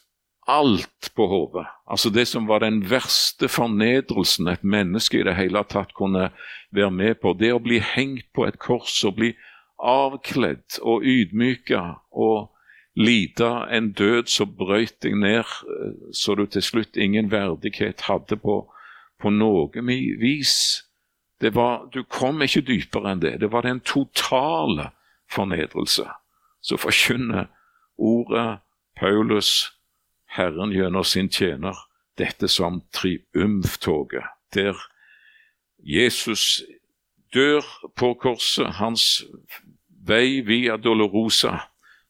alt 0.47 1.11
på 1.15 1.27
hodet. 1.27 1.67
Altså 1.91 2.11
det 2.11 2.27
som 2.29 2.47
var 2.49 2.63
den 2.63 2.81
verste 2.91 3.49
fornedrelsen 3.49 4.49
et 4.49 4.65
menneske 4.65 5.21
i 5.21 5.27
det 5.27 5.37
hele 5.37 5.63
tatt 5.69 5.95
kunne 5.95 6.31
være 6.71 6.91
med 6.91 7.21
på. 7.23 7.35
Det 7.35 7.53
å 7.55 7.63
bli 7.63 7.81
hengt 7.83 8.29
på 8.35 8.47
et 8.47 8.59
kors 8.63 8.99
og 9.05 9.19
bli 9.19 9.33
avkledd 9.83 10.79
og 10.83 11.05
ydmyka 11.05 11.83
og 12.13 12.53
lide 12.97 13.51
en 13.77 13.93
død 13.93 14.31
som 14.33 14.55
brøyt 14.57 14.97
deg 15.05 15.19
ned, 15.21 15.45
eh, 15.45 16.13
så 16.13 16.35
du 16.35 16.47
til 16.47 16.63
slutt 16.63 16.97
ingen 16.97 17.31
verdighet 17.31 18.07
hadde 18.09 18.39
på, 18.41 18.63
på 19.21 19.31
noe 19.31 19.69
vis. 20.21 20.83
Det 21.41 21.55
var, 21.55 21.91
du 21.93 22.03
kom 22.09 22.41
ikke 22.43 22.65
dypere 22.65 23.13
enn 23.13 23.21
det. 23.21 23.41
Det 23.41 23.53
var 23.53 23.67
den 23.69 23.81
totale 23.85 24.91
fornedrelse. 25.29 26.07
Så 26.63 26.79
forkynner 26.81 27.51
ordet 27.99 28.59
Paulus, 28.97 29.76
Herren 30.37 30.73
gjennom 30.73 31.05
sin 31.05 31.29
tjener, 31.33 31.77
dette 32.19 32.49
som 32.49 32.83
triumftoget, 32.93 34.25
der 34.55 34.77
Jesus 35.79 36.63
dør 37.35 37.65
på 37.97 38.15
korset, 38.15 38.77
hans 38.81 39.25
vei 39.89 40.41
via 40.47 40.77
Dolorosa 40.77 41.57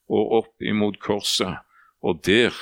og 0.09 0.33
opp 0.41 0.63
imot 0.63 0.99
korset. 1.03 1.59
Og 2.03 2.21
der 2.27 2.55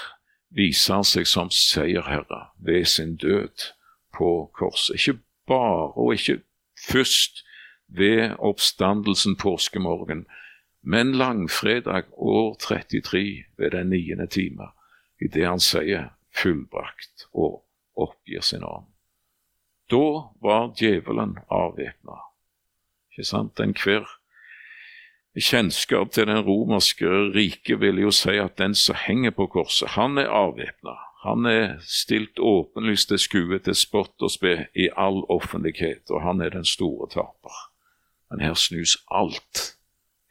viser 0.55 1.00
han 1.00 1.09
seg 1.09 1.29
som 1.29 1.50
seierherre 1.53 2.46
ved 2.64 2.87
sin 2.88 3.16
død 3.20 3.70
på 4.16 4.31
korset. 4.57 4.96
Ikke 4.96 5.18
bare 5.46 5.90
og 5.92 6.14
ikke 6.14 6.40
først 6.88 7.44
ved 7.88 8.37
oppstandelsen 8.38 9.37
påskemorgen, 9.37 10.24
men 10.83 11.12
langfredag 11.14 12.05
år 12.12 12.57
33 12.61 13.44
ved 13.59 13.70
den 13.70 13.90
niende 13.90 14.27
time, 14.27 14.68
idet 15.24 15.48
han 15.48 15.60
sier 15.60 16.10
'fullbrakt' 16.34 17.28
og 17.32 17.64
oppgir 17.96 18.42
sin 18.42 18.64
ånd. 18.64 18.87
Da 19.90 20.30
var 20.42 20.72
djevelen 20.76 21.38
avvæpna. 21.50 22.18
Ikke 23.10 23.24
sant? 23.24 23.60
Enhver 23.60 24.06
kjennskap 25.40 26.12
til 26.12 26.26
den 26.26 26.44
romerske 26.46 27.08
riket 27.34 27.80
vil 27.80 27.98
jo 27.98 28.10
si 28.14 28.37
at 28.38 28.58
den 28.58 28.74
som 28.74 28.96
henger 28.98 29.30
på 29.30 29.46
korset, 29.46 29.88
han 29.88 30.18
er 30.18 30.30
avvæpna. 30.30 30.94
Han 31.24 31.46
er 31.46 31.78
stilt 31.80 32.38
åpenlyst 32.38 33.08
til 33.08 33.18
skue, 33.18 33.58
til 33.58 33.74
spott 33.74 34.22
og 34.22 34.30
spe 34.30 34.66
i 34.76 34.90
all 34.96 35.22
offentlighet, 35.32 36.10
og 36.10 36.22
han 36.22 36.40
er 36.40 36.52
den 36.52 36.64
store 36.64 37.08
taper. 37.10 37.56
Men 38.30 38.40
her 38.40 38.54
snus 38.54 38.98
alt. 39.10 39.76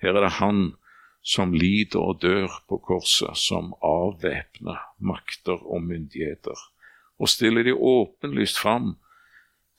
Her 0.01 0.13
er 0.13 0.21
det 0.21 0.31
han 0.37 0.75
som 1.23 1.53
lider 1.53 1.99
og 1.99 2.21
dør 2.21 2.51
på 2.69 2.77
korset, 2.83 3.37
som 3.39 3.73
avvæpner 3.81 4.79
makter 4.99 5.59
og 5.63 5.83
myndigheter, 5.83 6.57
og 7.19 7.29
stiller 7.29 7.63
de 7.63 7.73
åpenlyst 7.73 8.59
fram 8.59 8.97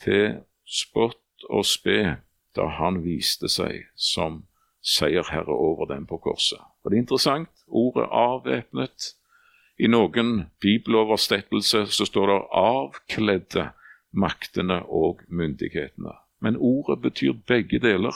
til 0.00 0.40
spott 0.64 1.44
og 1.50 1.66
spe 1.68 2.16
da 2.56 2.68
han 2.78 3.02
viste 3.04 3.50
seg 3.50 3.84
som 3.96 4.44
seierherre 4.84 5.52
over 5.52 5.88
dem 5.90 6.06
på 6.06 6.16
korset. 6.22 6.60
Og 6.84 6.90
Det 6.90 6.96
er 6.96 7.02
interessant. 7.02 7.50
Ordet 7.66 8.08
'avvæpnet' 8.10 9.14
I 9.78 9.86
noen 9.86 10.50
bibeloversettelse 10.60 11.86
så 11.86 12.04
står 12.04 12.26
det 12.26 12.46
'avkledde 12.52 13.70
maktene 14.12 14.82
og 14.86 15.20
myndighetene'. 15.28 16.18
Men 16.40 16.56
ordet 16.56 17.02
betyr 17.02 17.32
begge 17.32 17.78
deler. 17.78 18.14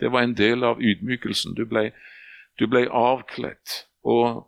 Det 0.00 0.12
var 0.12 0.22
en 0.22 0.34
del 0.36 0.64
av 0.64 0.80
ydmykelsen. 0.80 1.54
Du 1.54 1.64
ble, 1.64 1.92
du 2.60 2.66
ble 2.68 2.84
avkledd. 2.92 3.80
Og 4.04 4.44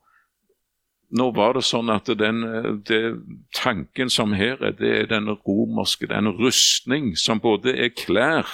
nå 1.12 1.28
var 1.36 1.56
det 1.56 1.64
sånn 1.68 1.92
at 1.92 2.08
den 2.20 2.44
den 2.88 3.18
tanken 3.56 4.12
som 4.12 4.36
her 4.36 4.60
er, 4.60 4.76
det 4.76 4.92
er 5.00 5.10
den 5.10 5.32
romerske, 5.32 6.08
den 6.08 6.30
rustning 6.38 7.12
som 7.16 7.40
både 7.40 7.74
er 7.76 7.92
klær 7.96 8.48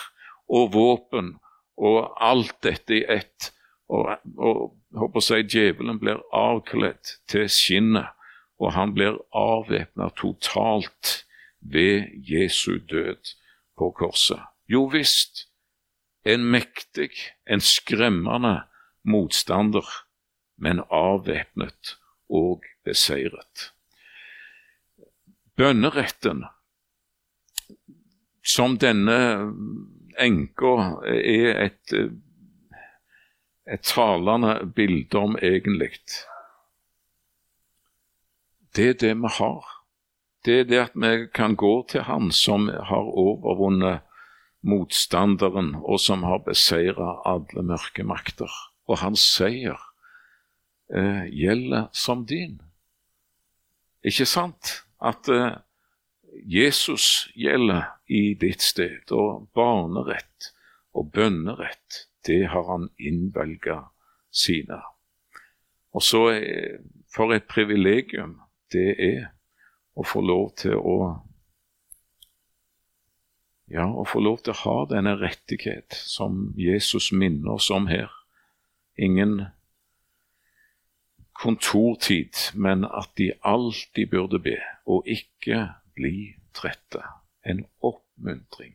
og 0.48 0.72
våpen 0.74 1.36
og 1.78 2.14
alt 2.22 2.56
dette 2.66 2.98
i 2.98 3.04
ett. 3.06 3.52
Og, 3.88 4.10
og 4.36 4.74
håper 4.98 5.24
si, 5.24 5.42
djevelen 5.46 6.00
blir 6.00 6.20
avkledd 6.34 7.14
til 7.30 7.46
skinnet, 7.52 8.10
og 8.58 8.74
han 8.74 8.92
blir 8.92 9.20
avvæpna 9.32 10.10
totalt 10.18 11.22
ved 11.60 12.10
Jesu 12.26 12.80
død 12.90 13.34
på 13.78 13.92
korset. 13.96 14.42
Jo 14.68 14.88
visst, 14.92 15.46
en 16.26 16.44
mektig, 16.52 17.14
en 17.48 17.62
skremmende 17.64 18.58
motstander, 19.04 19.86
men 20.56 20.82
avvæpnet 20.90 21.96
og 22.28 22.64
beseiret. 22.84 23.70
Bønneretten, 25.56 26.44
som 28.44 28.78
denne 28.78 29.18
enka 30.18 30.74
er 31.10 31.62
et, 31.66 31.94
et 33.68 33.84
talende 33.86 34.54
bilde 34.74 35.18
om 35.18 35.36
egentlig. 35.42 35.98
Det 38.76 38.88
er 38.92 39.00
det 39.02 39.14
vi 39.18 39.34
har. 39.38 39.74
Det 40.44 40.60
er 40.60 40.68
det 40.70 40.78
at 40.80 40.94
vi 40.94 41.26
kan 41.34 41.56
gå 41.58 41.82
til 41.90 42.06
Han 42.06 42.30
som 42.32 42.68
har 42.68 43.10
overvunnet 43.10 44.00
motstanderen, 44.62 45.74
og 45.82 46.00
som 46.00 46.22
har 46.22 46.42
beseira 46.46 47.18
alle 47.26 47.62
mørke 47.62 48.04
makter. 48.04 48.50
Og 48.88 49.00
hans 49.02 49.22
seier 49.36 49.78
eh, 50.94 51.28
gjelder 51.28 51.88
som 51.92 52.24
din. 52.26 52.58
Ikke 54.04 54.26
sant? 54.28 54.78
At 55.00 55.28
eh, 55.28 55.58
Jesus 56.48 57.28
gjelder 57.36 57.90
i 58.08 58.34
ditt 58.40 58.64
sted, 58.64 59.10
og 59.12 59.48
barnerett 59.54 60.52
og 60.96 61.12
bønnerett, 61.12 62.06
det 62.26 62.48
har 62.52 62.64
han 62.70 62.88
innvelga 62.98 63.82
sine. 64.30 64.80
Og 65.92 66.02
så 66.02 66.22
For 67.08 67.32
et 67.32 67.48
privilegium 67.48 68.36
det 68.72 68.90
er 69.00 69.22
å 69.96 70.04
få 70.04 70.20
lov 70.20 70.50
til 70.60 70.76
å 70.76 70.98
ja, 73.68 73.84
å 73.84 74.04
få 74.08 74.20
lov 74.24 74.42
til 74.44 74.54
å 74.54 74.60
ha 74.62 74.76
denne 74.92 75.14
rettighet 75.20 75.96
som 75.96 76.52
Jesus 76.56 77.10
minner 77.12 77.58
oss 77.58 77.68
om 77.74 77.88
her. 77.90 78.12
Ingen 78.98 79.40
kontortid, 81.38 82.34
men 82.54 82.84
at 82.84 83.10
de 83.18 83.32
alltid 83.46 84.10
burde 84.10 84.40
be, 84.42 84.56
og 84.86 85.06
ikke 85.06 85.68
bli 85.94 86.34
trette. 86.54 87.02
En 87.46 87.62
oppmuntring. 87.80 88.74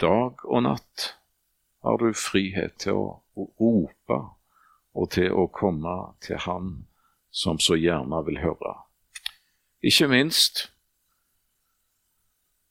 Dag 0.00 0.44
og 0.44 0.62
natt 0.64 1.12
har 1.84 2.00
du 2.00 2.12
frihet 2.16 2.78
til 2.82 2.96
å 2.96 3.46
rope 3.60 4.18
og 4.98 5.10
til 5.14 5.34
å 5.34 5.46
komme 5.52 5.94
til 6.24 6.40
Han 6.46 6.72
som 7.30 7.60
så 7.62 7.76
gjerne 7.78 8.22
vil 8.26 8.40
høre. 8.42 8.74
Ikke 9.84 10.08
minst 10.10 10.70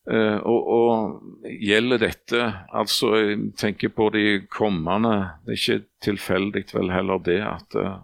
Uh, 0.07 0.39
og, 0.47 0.67
og, 0.71 1.23
gjelder 1.43 1.99
dette 1.99 2.45
altså 2.71 3.09
Jeg 3.19 3.39
tenker 3.59 3.91
på 3.91 4.05
de 4.15 4.39
kommende 4.47 5.33
Det 5.43 5.51
er 5.51 5.57
ikke 5.59 5.87
tilfeldig 6.05 6.61
vel 6.71 6.93
heller 6.95 7.19
det 7.19 7.41
at 7.43 7.75
uh, 7.75 7.97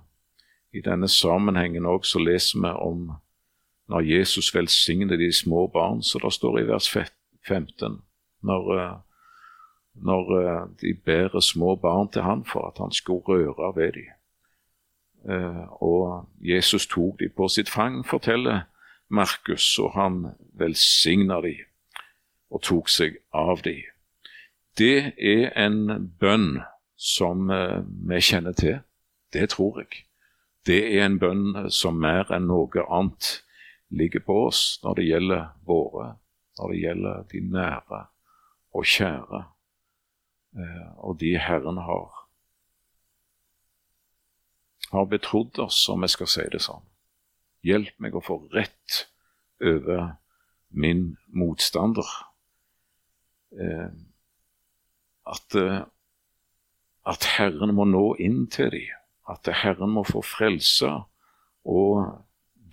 i 0.76 0.82
denne 0.84 1.08
sammenhengen 1.08 1.86
også 1.86 2.20
leser 2.20 2.60
vi 2.60 2.74
om 2.82 3.06
når 3.88 4.02
Jesus 4.02 4.56
velsigner 4.56 5.18
de 5.18 5.34
små 5.34 5.68
barn, 5.68 6.04
så 6.04 6.20
det 6.24 6.34
står 6.34 6.60
i 6.60 6.68
vers 6.68 6.90
15 7.48 8.02
når, 8.42 8.80
eh, 8.80 8.98
når 9.94 10.32
eh, 10.40 10.68
de 10.82 10.94
bærer 11.06 11.40
små 11.40 11.76
barn 11.76 12.10
til 12.12 12.22
han 12.22 12.46
for 12.46 12.68
at 12.68 12.78
han 12.78 12.92
skulle 12.92 13.24
røre 13.28 13.76
ved 13.76 13.92
dem. 13.92 14.10
Eh, 15.30 15.84
og 15.84 16.30
Jesus 16.42 16.88
tok 16.88 17.20
dem 17.20 17.32
på 17.38 17.48
sitt 17.48 17.70
fang, 17.70 18.06
forteller 18.06 18.62
Markus, 19.10 19.80
og 19.80 19.92
han 19.94 20.26
velsigna 20.54 21.42
dem 21.42 21.62
og 22.54 22.62
tok 22.62 22.90
seg 22.92 23.18
av 23.34 23.64
dem. 23.66 23.82
Det 24.78 25.14
er 25.18 25.52
en 25.58 26.10
bønn 26.20 26.64
som 26.98 27.50
vi 27.50 28.20
kjenner 28.22 28.56
til. 28.58 28.80
Det 29.34 29.50
tror 29.54 29.82
jeg. 29.82 30.06
Det 30.66 30.80
er 30.96 31.06
en 31.06 31.20
bønn 31.20 31.70
som 31.74 31.98
mer 32.00 32.30
enn 32.32 32.48
noe 32.48 32.86
annet 32.88 33.44
ligger 33.94 34.24
på 34.26 34.38
oss 34.48 34.80
når 34.84 35.00
det 35.00 35.08
gjelder 35.10 35.44
våre, 35.68 36.14
når 36.60 36.72
det 36.72 36.80
gjelder 36.80 37.26
de 37.34 37.42
nære 37.54 38.02
og 38.74 38.88
kjære, 38.90 39.42
eh, 40.58 40.88
og 40.98 41.20
de 41.20 41.36
Herren 41.38 41.78
har 41.78 42.24
har 44.94 45.06
betrodd 45.10 45.60
oss, 45.60 45.90
om 45.90 46.06
jeg 46.06 46.14
skal 46.14 46.30
si 46.30 46.44
det 46.54 46.62
sånn. 46.62 46.84
Hjelp 47.66 47.96
meg 48.04 48.14
å 48.14 48.22
få 48.22 48.44
rett 48.54 49.08
over 49.64 50.20
min 50.70 51.16
motstander. 51.34 52.06
Eh, 53.60 53.90
at, 55.26 55.56
eh, 55.56 55.82
at 57.06 57.26
Herren 57.38 57.74
må 57.76 57.86
nå 57.86 58.06
inn 58.20 58.48
til 58.52 58.72
dem, 58.74 58.94
at 59.30 59.48
Herren 59.62 59.94
må 59.94 60.04
få 60.08 60.24
frelse 60.26 60.90
og 61.64 62.24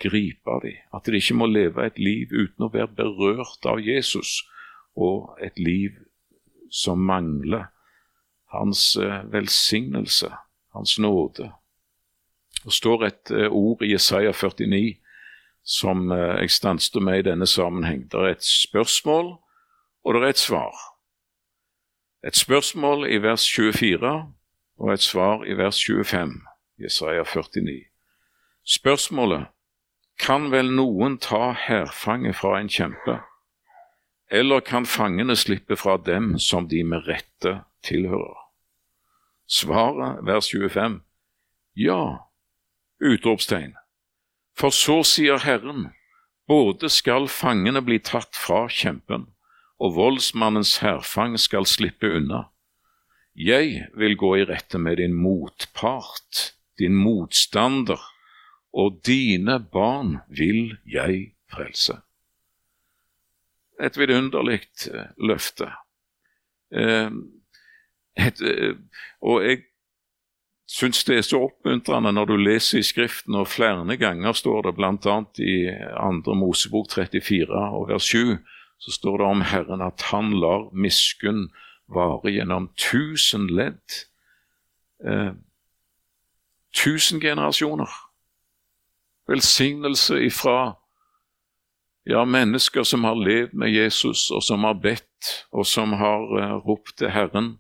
gripe 0.01 0.57
dem. 0.65 0.79
At 0.95 1.07
de 1.07 1.21
ikke 1.21 1.37
må 1.37 1.51
leve 1.51 1.85
et 1.87 1.99
liv 2.01 2.33
uten 2.33 2.67
å 2.67 2.73
være 2.73 2.91
berørt 2.97 3.69
av 3.69 3.83
Jesus, 3.85 4.41
og 4.97 5.37
et 5.43 5.59
liv 5.61 5.95
som 6.71 7.03
mangler 7.05 7.69
hans 8.55 8.97
eh, 8.97 9.21
velsignelse, 9.31 10.33
hans 10.75 10.97
nåde. 10.99 11.53
Det 12.65 12.73
står 12.77 13.05
et 13.07 13.31
ord 13.49 13.81
i 13.83 13.93
Jesaja 13.95 14.33
49 14.37 14.99
som 15.65 16.11
jeg 16.13 16.51
stanset 16.53 16.99
med 17.01 17.21
i 17.21 17.25
denne 17.25 17.47
sammenheng. 17.49 18.03
Det 18.11 18.19
er 18.21 18.35
et 18.35 18.45
spørsmål, 18.45 19.31
og 20.05 20.15
det 20.15 20.23
er 20.23 20.35
et 20.35 20.39
svar. 20.39 20.75
Et 22.27 22.37
spørsmål 22.37 23.07
i 23.11 23.23
vers 23.23 23.47
24 23.51 24.33
og 24.79 24.93
et 24.93 25.01
svar 25.01 25.45
i 25.45 25.57
vers 25.57 25.85
25, 25.85 26.41
Jesaja 26.79 27.25
49. 27.25 27.85
Spørsmålet 28.65 29.47
kan 30.21 30.51
vel 30.53 30.69
noen 30.77 31.17
ta 31.19 31.53
hærfanget 31.57 32.37
fra 32.37 32.59
en 32.61 32.69
kjempe? 32.69 33.21
Eller 34.31 34.61
kan 34.61 34.87
fangene 34.87 35.37
slippe 35.37 35.77
fra 35.77 35.97
dem 35.97 36.39
som 36.39 36.69
de 36.69 36.85
med 36.85 37.09
rette 37.09 37.63
tilhører? 37.83 38.37
Svaret, 39.49 40.21
vers 40.27 40.51
25, 40.53 41.01
ja, 41.77 42.03
utropstegn. 43.01 43.75
For 44.55 44.71
så 44.71 45.01
sier 45.03 45.41
Herren, 45.43 45.89
både 46.47 46.91
skal 46.93 47.29
fangene 47.33 47.83
bli 47.83 47.99
tatt 47.99 48.37
fra 48.37 48.67
kjempen, 48.69 49.27
og 49.81 49.95
voldsmannens 49.97 50.79
hærfang 50.85 51.39
skal 51.41 51.67
slippe 51.69 52.11
unna. 52.19 52.45
Jeg 53.35 53.87
vil 53.97 54.17
gå 54.21 54.35
i 54.37 54.45
rette 54.45 54.79
med 54.79 54.99
din 55.01 55.15
motpart, 55.17 56.53
din 56.79 56.99
motstander, 57.01 58.01
og 58.73 59.01
dine 59.07 59.59
barn 59.73 60.19
vil 60.29 60.77
jeg 60.87 61.33
frelse. 61.51 61.97
Et 63.81 63.97
vidunderlig 63.97 64.61
eh, 64.93 65.09
løfte. 65.17 65.71
Eh, 66.71 67.11
et, 68.21 68.43
eh, 68.45 68.77
og 69.25 69.47
jeg 69.47 69.63
syns 70.71 71.03
det 71.09 71.17
er 71.17 71.27
så 71.27 71.41
oppmuntrende 71.49 72.13
når 72.13 72.29
du 72.29 72.37
leser 72.37 72.79
i 72.79 72.87
Skriften, 72.87 73.35
og 73.35 73.49
flere 73.49 73.97
ganger 73.97 74.37
står 74.37 74.69
det 74.69 74.77
bl.a. 74.77 75.17
i 75.41 75.57
2. 76.29 76.37
Mosebok 76.37 76.93
34 76.93 77.49
og 77.49 77.89
vers 77.89 78.13
7, 78.13 78.37
så 78.81 78.91
står 78.91 79.19
det 79.19 79.29
om 79.29 79.43
Herren 79.45 79.83
at 79.85 80.03
han 80.09 80.33
lar 80.41 80.71
miskunn 80.73 81.51
vare 81.93 82.33
gjennom 82.33 82.71
tusen 82.81 83.47
ledd. 83.53 83.97
Eh, 85.05 85.33
tusen 86.85 87.21
generasjoner. 87.21 87.91
Velsignelse 89.29 90.23
ifra 90.25 90.75
ja, 92.09 92.25
mennesker 92.25 92.83
som 92.83 93.05
har 93.05 93.21
levd 93.21 93.53
med 93.55 93.71
Jesus, 93.71 94.31
og 94.31 94.43
som 94.43 94.65
har 94.65 94.81
bedt, 94.81 95.47
og 95.53 95.67
som 95.69 95.93
har 96.01 96.25
eh, 96.41 96.57
ropt 96.65 96.97
til 96.99 97.13
Herren. 97.13 97.59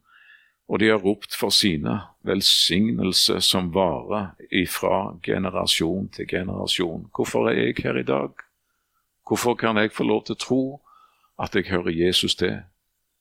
Og 0.70 0.80
de 0.80 0.88
har 0.88 1.02
ropt 1.02 1.34
for 1.36 1.52
sine 1.52 1.98
velsignelse 2.24 3.40
som 3.44 3.72
varer 3.74 4.32
ifra 4.54 5.18
generasjon 5.22 6.08
til 6.14 6.28
generasjon. 6.30 7.08
Hvorfor 7.12 7.50
er 7.50 7.58
jeg 7.58 7.82
her 7.84 7.98
i 7.98 8.06
dag? 8.06 8.30
Hvorfor 9.28 9.54
kan 9.54 9.76
jeg 9.76 9.92
få 9.92 10.06
lov 10.06 10.24
til 10.24 10.38
å 10.38 10.44
tro 10.46 10.62
at 11.40 11.56
jeg 11.56 11.70
hører 11.70 11.90
Jesus 11.90 12.34
til? 12.34 12.60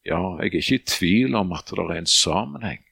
Ja, 0.06 0.20
jeg 0.40 0.40
er 0.40 0.62
ikke 0.62 0.76
i 0.76 0.86
tvil 0.86 1.36
om 1.36 1.52
at 1.56 1.72
det 1.72 1.80
er 1.80 1.98
en 1.98 2.10
sammenheng. 2.10 2.84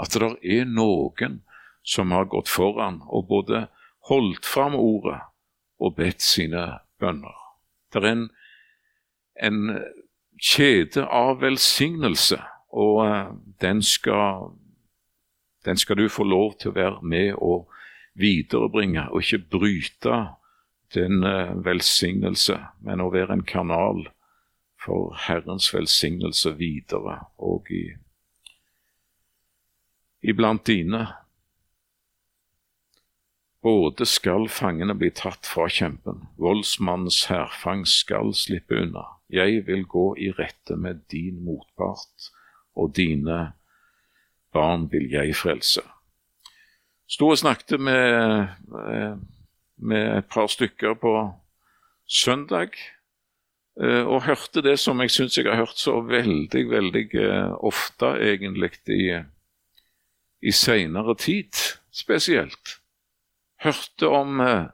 At 0.00 0.14
det 0.14 0.36
er 0.42 0.64
noen 0.64 1.40
som 1.82 2.10
har 2.14 2.28
gått 2.30 2.48
foran 2.48 3.00
og 3.08 3.28
både 3.28 3.66
holdt 4.08 4.46
fram 4.46 4.74
ordet 4.74 5.20
og 5.80 5.96
bedt 5.96 6.22
sine 6.22 6.80
bønner. 7.00 7.36
Det 7.92 8.02
er 8.02 8.08
en, 8.10 8.26
en 9.40 9.60
kjede 10.40 11.04
av 11.06 11.40
velsignelse, 11.42 12.38
og 12.70 13.00
uh, 13.04 13.32
den, 13.60 13.82
skal, 13.82 14.52
den 15.64 15.80
skal 15.80 15.98
du 15.98 16.08
få 16.08 16.24
lov 16.24 16.54
til 16.60 16.72
å 16.72 16.76
være 16.76 17.02
med 17.02 17.34
og 17.36 17.70
viderebringe, 18.20 19.08
og 19.10 19.24
ikke 19.24 19.58
bryte 19.58 20.20
den 20.94 21.24
uh, 21.24 21.56
velsignelse, 21.64 22.58
men 22.84 23.02
å 23.02 23.10
være 23.12 23.38
en 23.38 23.46
kanal 23.46 24.06
for 24.84 25.16
Herrens 25.26 25.74
velsignelse 25.74 26.54
videre 26.56 27.18
og 27.38 27.68
i, 27.70 27.84
iblant 30.22 30.66
dine. 30.66 31.06
Både 33.60 34.06
skal 34.08 34.48
fangene 34.48 34.94
bli 34.96 35.10
tatt 35.12 35.44
fra 35.44 35.66
kjempen, 35.68 36.22
voldsmannens 36.40 37.26
hærfang 37.28 37.84
skal 37.88 38.32
slippe 38.32 38.78
unna. 38.80 39.04
Jeg 39.28 39.66
vil 39.66 39.84
gå 39.84 40.14
i 40.16 40.30
rette 40.32 40.76
med 40.80 41.04
din 41.12 41.42
motpart, 41.44 42.30
og 42.72 42.94
dine 42.96 43.52
barn 44.52 44.88
vil 44.92 45.10
jeg 45.12 45.36
frelse. 45.36 45.84
Sto 47.10 47.28
og 47.34 47.38
snakket 47.38 47.80
med, 47.80 48.48
med 49.76 50.08
et 50.16 50.30
par 50.30 50.48
stykker 50.48 50.94
på 50.94 51.12
søndag 52.06 52.78
og 53.80 54.26
hørte 54.26 54.60
det 54.60 54.76
som 54.78 55.00
jeg 55.00 55.12
syns 55.14 55.38
jeg 55.38 55.46
har 55.48 55.62
hørt 55.62 55.78
så 55.80 56.00
veldig, 56.04 56.64
veldig 56.70 57.06
eh, 57.16 57.52
ofte, 57.64 58.12
egentlig, 58.20 58.74
i, 58.92 59.22
i 60.42 60.52
seinere 60.52 61.14
tid 61.16 61.56
spesielt. 61.90 62.76
Hørte 63.64 64.08
om 64.08 64.40
eh, 64.44 64.66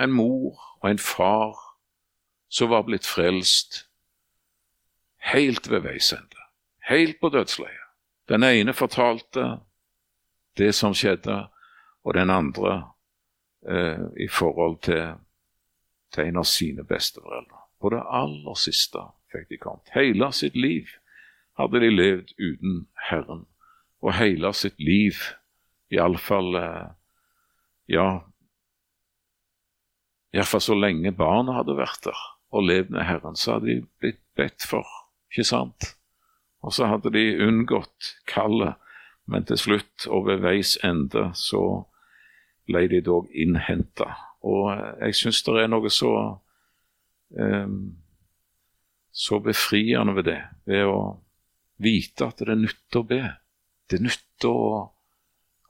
en 0.00 0.12
mor 0.12 0.56
og 0.80 0.90
en 0.90 1.02
far 1.02 1.60
som 2.48 2.70
var 2.72 2.86
blitt 2.88 3.06
frelst 3.06 3.82
helt 5.32 5.68
ved 5.70 5.84
veis 5.84 6.12
ende, 6.14 6.48
helt 6.88 7.20
på 7.20 7.28
dødsleiet. 7.34 7.84
Den 8.28 8.42
ene 8.42 8.72
fortalte 8.74 9.58
det 10.56 10.72
som 10.74 10.94
skjedde, 10.96 11.46
og 12.06 12.14
den 12.14 12.30
andre 12.30 12.92
eh, 13.68 14.02
i 14.24 14.28
forhold 14.30 14.80
til 14.86 15.18
til 16.16 16.30
en 16.30 16.40
av 16.42 16.48
sine 16.48 16.84
besteforeldre. 16.88 17.62
På 17.80 17.92
det 17.92 18.02
aller 18.02 18.56
siste 18.58 19.02
fikk 19.32 19.50
de 19.50 19.58
kommet. 19.60 19.92
Hele 19.94 20.30
sitt 20.34 20.56
liv 20.56 20.96
hadde 21.60 21.80
de 21.82 21.90
levd 21.92 22.32
uten 22.38 22.86
Herren. 23.08 23.44
Og 24.04 24.16
hele 24.16 24.52
sitt 24.56 24.78
liv, 24.82 25.20
iallfall 25.92 26.56
eh, 26.60 26.86
Ja, 27.86 28.06
iallfall 30.34 30.64
så 30.64 30.74
lenge 30.74 31.12
barna 31.14 31.54
hadde 31.60 31.76
vært 31.78 32.08
der 32.08 32.22
og 32.50 32.64
levd 32.66 32.90
med 32.90 33.06
Herren, 33.06 33.36
så 33.38 33.56
hadde 33.56 33.68
de 33.68 33.84
blitt 34.00 34.22
bedt 34.38 34.64
for, 34.66 34.86
ikke 35.30 35.46
sant? 35.46 35.92
Og 36.66 36.74
så 36.74 36.88
hadde 36.90 37.12
de 37.14 37.24
unngått 37.46 38.16
kallet, 38.26 38.74
men 39.26 39.46
til 39.46 39.58
slutt, 39.58 40.06
og 40.06 40.26
ved 40.26 40.42
veis 40.42 40.76
ende, 40.86 41.28
så 41.34 41.62
ble 42.66 42.86
de 42.90 43.02
dog 43.06 43.30
innhenta 43.34 44.10
og 44.46 44.70
jeg 45.02 45.16
syns 45.18 45.42
det 45.46 45.62
er 45.62 45.70
noe 45.70 45.90
så 45.92 46.12
um, 47.34 47.78
så 49.16 49.38
befriende 49.40 50.12
ved 50.12 50.26
det, 50.28 50.40
ved 50.68 50.84
å 50.92 50.98
vite 51.80 52.26
at 52.28 52.42
det 52.42 52.52
er 52.52 52.58
nytt 52.60 52.98
å 52.98 53.02
be. 53.08 53.22
Det 53.88 53.96
er 53.96 54.04
nytt 54.04 54.44
å 54.44 54.58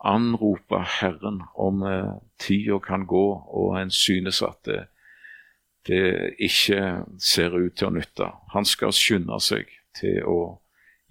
anrope 0.07 0.81
Herren 0.99 1.45
om 1.55 1.85
eh, 1.87 2.16
tida 2.43 2.81
kan 2.83 3.07
gå, 3.07 3.27
og 3.47 3.77
en 3.79 3.93
synes 3.95 4.43
at 4.43 4.59
det, 4.66 4.81
det 5.87 6.35
ikke 6.43 7.07
ser 7.22 7.55
ut 7.55 7.79
til 7.79 7.93
å 7.93 7.95
nytte. 7.95 8.33
Han 8.57 8.66
skal 8.66 8.95
skynde 8.97 9.39
seg 9.39 9.70
til 9.95 10.27
å 10.27 10.41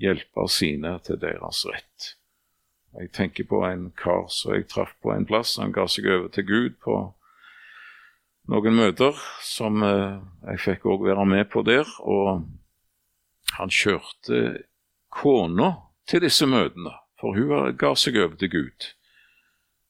hjelpe 0.03 0.49
sine 0.51 0.97
til 1.07 1.21
deres 1.21 1.63
rett. 1.71 2.11
Jeg 2.99 3.11
tenker 3.15 3.47
på 3.47 3.63
en 3.67 3.93
kar 3.95 4.27
som 4.31 4.57
jeg 4.57 4.67
traff 4.71 4.91
på 4.99 5.15
en 5.15 5.23
plass. 5.27 5.55
Han 5.59 5.71
ga 5.75 5.87
seg 5.87 6.11
over 6.11 6.27
til 6.35 6.47
Gud 6.51 6.77
på 6.83 6.99
noen 8.51 8.77
møter 8.77 9.17
som 9.43 9.81
eh, 9.85 10.19
jeg 10.51 10.61
fikk 10.65 10.85
òg 10.91 11.07
være 11.09 11.25
med 11.29 11.49
på 11.51 11.63
der. 11.65 11.89
Og 12.03 12.45
han 13.55 13.71
kjørte 13.71 14.65
kona 15.13 15.71
til 16.09 16.25
disse 16.25 16.47
møtene, 16.49 16.93
for 17.19 17.37
hun 17.37 17.75
ga 17.79 17.93
seg 17.97 18.19
over 18.21 18.35
til 18.39 18.51
Gud. 18.53 18.89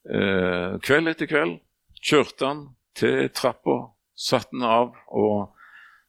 Eh, 0.06 0.78
kveld 0.86 1.12
etter 1.12 1.30
kveld 1.30 1.58
kjørte 2.06 2.46
han 2.46 2.62
til 2.96 3.30
trappa, 3.36 3.80
satte 4.16 4.54
den 4.54 4.64
av 4.68 4.94
og 5.10 5.56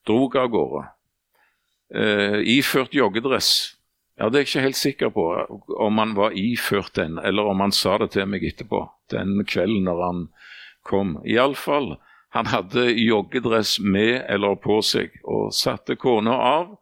drog 0.07 0.37
av 0.39 0.53
gårde. 0.53 0.85
Eh, 1.95 2.41
iført 2.59 2.95
joggedress. 2.95 3.77
Ja, 4.17 4.29
Det 4.29 4.39
er 4.39 4.45
jeg 4.45 4.49
ikke 4.49 4.65
helt 4.65 4.77
sikker 4.77 5.11
på 5.13 5.25
om 5.77 5.99
han 5.99 6.15
var 6.17 6.33
iført 6.33 6.95
den, 6.97 7.19
eller 7.19 7.45
om 7.51 7.61
han 7.61 7.73
sa 7.73 7.99
det 7.99 8.11
til 8.15 8.27
meg 8.27 8.45
etterpå, 8.45 8.87
den 9.13 9.45
kvelden 9.45 9.85
når 9.85 10.03
han 10.05 10.23
kom. 10.83 11.19
Iallfall 11.25 11.99
han 12.35 12.47
hadde 12.47 12.91
joggedress 12.93 13.79
med 13.81 14.25
eller 14.29 14.59
på 14.61 14.81
seg, 14.85 15.15
og 15.25 15.55
satte 15.55 15.97
kona 15.97 16.35
av. 16.37 16.75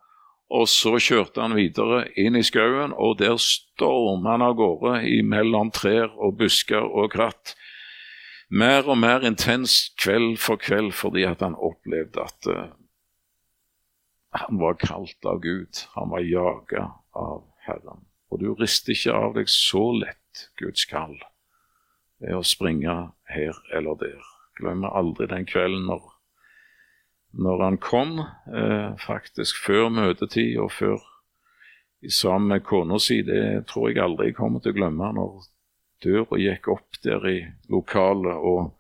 Og 0.55 0.69
så 0.69 0.97
kjørte 1.01 1.43
han 1.43 1.57
videre 1.57 2.05
inn 2.21 2.37
i 2.37 2.45
skauen, 2.45 2.93
og 2.93 3.19
der 3.19 3.37
stormet 3.41 4.29
han 4.29 4.45
av 4.45 4.57
gårde 4.59 5.01
mellom 5.27 5.73
trær 5.75 6.13
og 6.15 6.37
busker 6.41 6.85
og 6.85 7.13
kratt. 7.15 7.55
Mer 8.55 8.87
og 8.87 9.01
mer 9.01 9.25
intenst 9.27 9.97
kveld 9.99 10.37
for 10.39 10.61
kveld 10.61 10.93
fordi 10.95 11.25
at 11.27 11.43
han 11.43 11.57
opplevde 11.57 12.23
at 12.23 12.51
uh, 12.51 12.67
han 14.37 14.61
var 14.61 14.77
kalt 14.79 15.27
av 15.27 15.41
Gud. 15.43 15.81
Han 15.97 16.13
var 16.13 16.27
jaga 16.29 16.85
av 17.17 17.43
Herren. 17.67 18.05
Og 18.31 18.43
du 18.43 18.53
rister 18.59 18.95
ikke 18.95 19.17
av 19.17 19.35
deg 19.39 19.51
så 19.51 19.89
lett 19.97 20.49
Guds 20.61 20.87
kall 20.91 21.17
ved 22.23 22.37
å 22.37 22.47
springe 22.47 22.95
her 23.31 23.59
eller 23.75 23.99
der 24.03 24.34
glemmer 24.59 24.95
aldri 24.97 25.27
den 25.31 25.47
kvelden 25.49 25.89
når, 25.89 26.05
når 27.33 27.65
han 27.65 27.81
kom, 27.83 28.19
eh, 28.55 28.95
faktisk 29.03 29.59
før 29.65 29.91
møtetid 29.95 30.59
og 30.63 30.73
før 30.73 31.03
sammen 32.11 32.49
med 32.49 32.65
kona 32.65 32.99
si. 32.99 33.23
Det 33.23 33.67
tror 33.71 33.91
jeg 33.91 34.03
aldri 34.05 34.31
jeg 34.31 34.39
kommer 34.39 34.63
til 34.63 34.75
å 34.75 34.79
glemme. 34.79 35.13
Når 35.17 35.45
døra 36.05 36.41
gikk 36.41 36.69
opp 36.73 37.03
der 37.05 37.29
i 37.29 37.39
lokalet, 37.73 38.35
og 38.37 38.75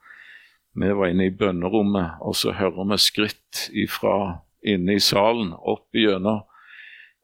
vi 0.74 0.90
var 0.90 1.12
inne 1.12 1.28
i 1.28 1.34
bønnerommet, 1.34 2.18
og 2.20 2.36
så 2.36 2.54
hører 2.56 2.90
vi 2.90 2.98
skritt 2.98 3.68
ifra 3.70 4.42
inne 4.64 4.96
i 4.96 5.02
salen 5.02 5.52
opp 5.54 5.94
igjennom. 5.94 6.42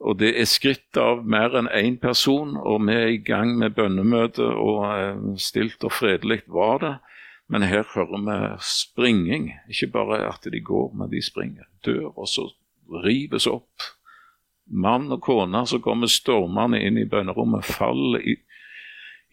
Og 0.01 0.17
det 0.17 0.31
er 0.39 0.49
skritt 0.49 0.97
av 0.97 1.27
mer 1.29 1.53
enn 1.59 1.69
én 1.77 1.99
person, 2.01 2.55
og 2.57 2.87
vi 2.87 2.95
er 2.97 3.11
i 3.13 3.21
gang 3.21 3.53
med 3.61 3.75
bønnemøte, 3.77 4.47
og 4.47 4.85
eh, 4.89 5.19
stilt 5.37 5.85
og 5.85 5.93
fredelig 5.93 6.41
var 6.49 6.81
det. 6.81 6.95
Men 7.51 7.67
her 7.67 7.83
hører 7.95 8.21
vi 8.27 8.37
springing. 8.63 9.49
Ikke 9.69 9.91
bare 9.91 10.23
at 10.29 10.47
de 10.47 10.61
går, 10.61 10.93
men 10.95 11.11
de 11.11 11.23
springer. 11.23 11.67
Dør, 11.85 12.13
og 12.15 12.29
så 12.29 12.47
rives 13.05 13.47
opp. 13.51 13.91
Mann 14.71 15.11
og 15.11 15.23
kone 15.27 15.65
som 15.67 15.83
kommer 15.83 16.07
stormende 16.11 16.79
inn 16.79 16.99
i 17.01 17.09
bønnerommet, 17.11 17.67
faller 17.67 18.23
i, 18.23 18.37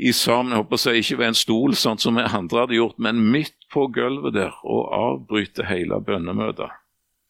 i 0.01 0.11
sammen, 0.13 0.55
jeg 0.55 0.63
håper 0.63 0.81
si, 0.81 0.95
ikke 0.97 1.19
ved 1.19 1.29
en 1.29 1.37
stol, 1.37 1.77
sånn 1.77 2.01
som 2.01 2.17
vi 2.17 2.25
andre 2.25 2.63
hadde 2.65 2.77
gjort, 2.77 2.97
men 3.01 3.21
midt 3.33 3.69
på 3.73 3.85
gulvet 3.93 4.33
der, 4.33 4.57
og 4.65 4.89
avbryter 4.97 5.69
hele 5.69 6.01
bønnemøtet. 6.01 6.73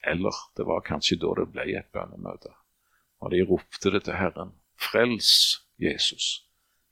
Eller 0.07 0.35
det 0.55 0.67
var 0.67 0.88
kanskje 0.88 1.19
da 1.19 1.33
det 1.41 1.49
ble 1.51 1.67
et 1.75 1.91
bønnemøte. 1.91 2.53
Og 3.19 3.33
de 3.33 3.43
ropte 3.49 3.91
det 3.91 4.05
til 4.07 4.15
Herren. 4.15 4.55
Frels 4.79 5.65
Jesus. 5.81 6.45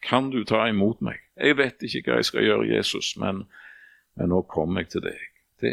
Kan 0.04 0.34
du 0.34 0.44
ta 0.44 0.66
imot 0.68 1.00
meg? 1.06 1.22
Jeg 1.40 1.58
vet 1.58 1.86
ikke 1.86 2.10
hva 2.10 2.20
jeg 2.20 2.28
skal 2.28 2.44
gjøre, 2.44 2.68
Jesus, 2.76 3.14
men, 3.22 3.46
men 4.16 4.32
nå 4.32 4.42
kommer 4.52 4.84
jeg 4.84 4.96
til 4.96 5.06
deg. 5.08 5.22
Det, 5.62 5.72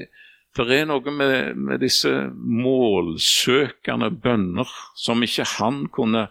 det 0.59 0.77
er 0.77 0.89
noe 0.91 1.15
med, 1.15 1.57
med, 1.57 1.81
disse 1.83 2.11
målsøkende 2.37 4.11
bønner 4.23 4.69
som 4.99 5.23
ikke 5.25 5.47
han 5.57 5.87
kunne 5.95 6.27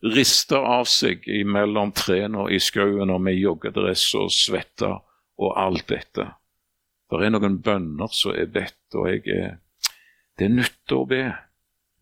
riste 0.00 0.56
av 0.56 0.88
seg 0.88 1.26
mellom 1.46 1.92
trærne 1.96 2.46
i 2.50 2.60
skauen 2.62 3.12
og 3.12 3.20
med 3.22 3.36
joggedress 3.36 4.06
og 4.18 4.32
svette 4.32 4.88
og 5.40 5.56
alt 5.60 5.88
dette. 5.92 6.26
Det 7.10 7.26
er 7.26 7.32
noen 7.34 7.58
bønner 7.64 8.12
som 8.14 8.36
jeg 8.36 8.52
vet, 8.54 8.78
og 8.94 9.10
jeg 9.10 9.26
er 9.34 9.58
Det 10.38 10.46
er 10.46 10.54
nyttig 10.56 10.96
å 10.96 11.04
be. 11.04 11.24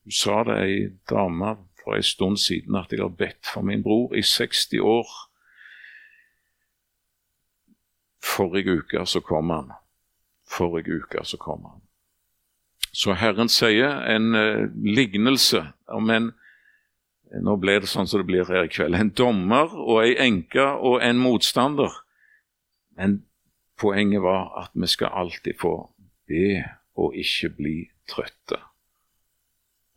Du 0.07 0.15
sa 0.15 0.45
det 0.47 0.57
ei 0.63 0.75
dame 1.11 1.57
for 1.81 1.97
en 1.97 2.05
stund 2.07 2.39
siden 2.39 2.77
at 2.79 2.93
jeg 2.93 3.01
har 3.03 3.11
bedt 3.11 3.49
for 3.51 3.67
min 3.67 3.83
bror 3.83 4.15
i 4.15 4.23
60 4.23 4.79
år. 4.79 5.09
Forrige 8.25 8.81
uke 8.81 9.05
så 9.07 9.21
kom 9.25 9.51
han 9.55 9.73
forrige 10.49 11.03
uke 11.03 11.25
så 11.25 11.37
kom 11.37 11.65
han. 11.65 11.81
Så 12.93 13.15
Herren 13.19 13.51
sier 13.53 14.01
en 14.09 14.35
eh, 14.35 14.69
lignelse 14.73 15.67
om 15.87 16.11
en 16.11 16.33
Nå 17.29 17.59
ble 17.61 17.75
det 17.77 17.91
sånn 17.93 18.07
som 18.09 18.23
det 18.23 18.25
blir 18.31 18.49
her 18.49 18.65
i 18.65 18.71
kveld. 18.73 18.97
En 18.97 19.11
dommer 19.13 19.69
og 19.69 19.99
ei 20.01 20.15
enke 20.25 20.63
og 20.65 21.03
en 21.05 21.19
motstander. 21.21 21.93
Men 22.97 23.19
poenget 23.77 24.23
var 24.25 24.47
at 24.63 24.73
vi 24.73 24.89
skal 24.89 25.13
alltid 25.13 25.59
få 25.61 25.75
be 26.25 26.63
og 26.97 27.19
ikke 27.21 27.51
bli 27.59 27.75
trøtte. 28.09 28.57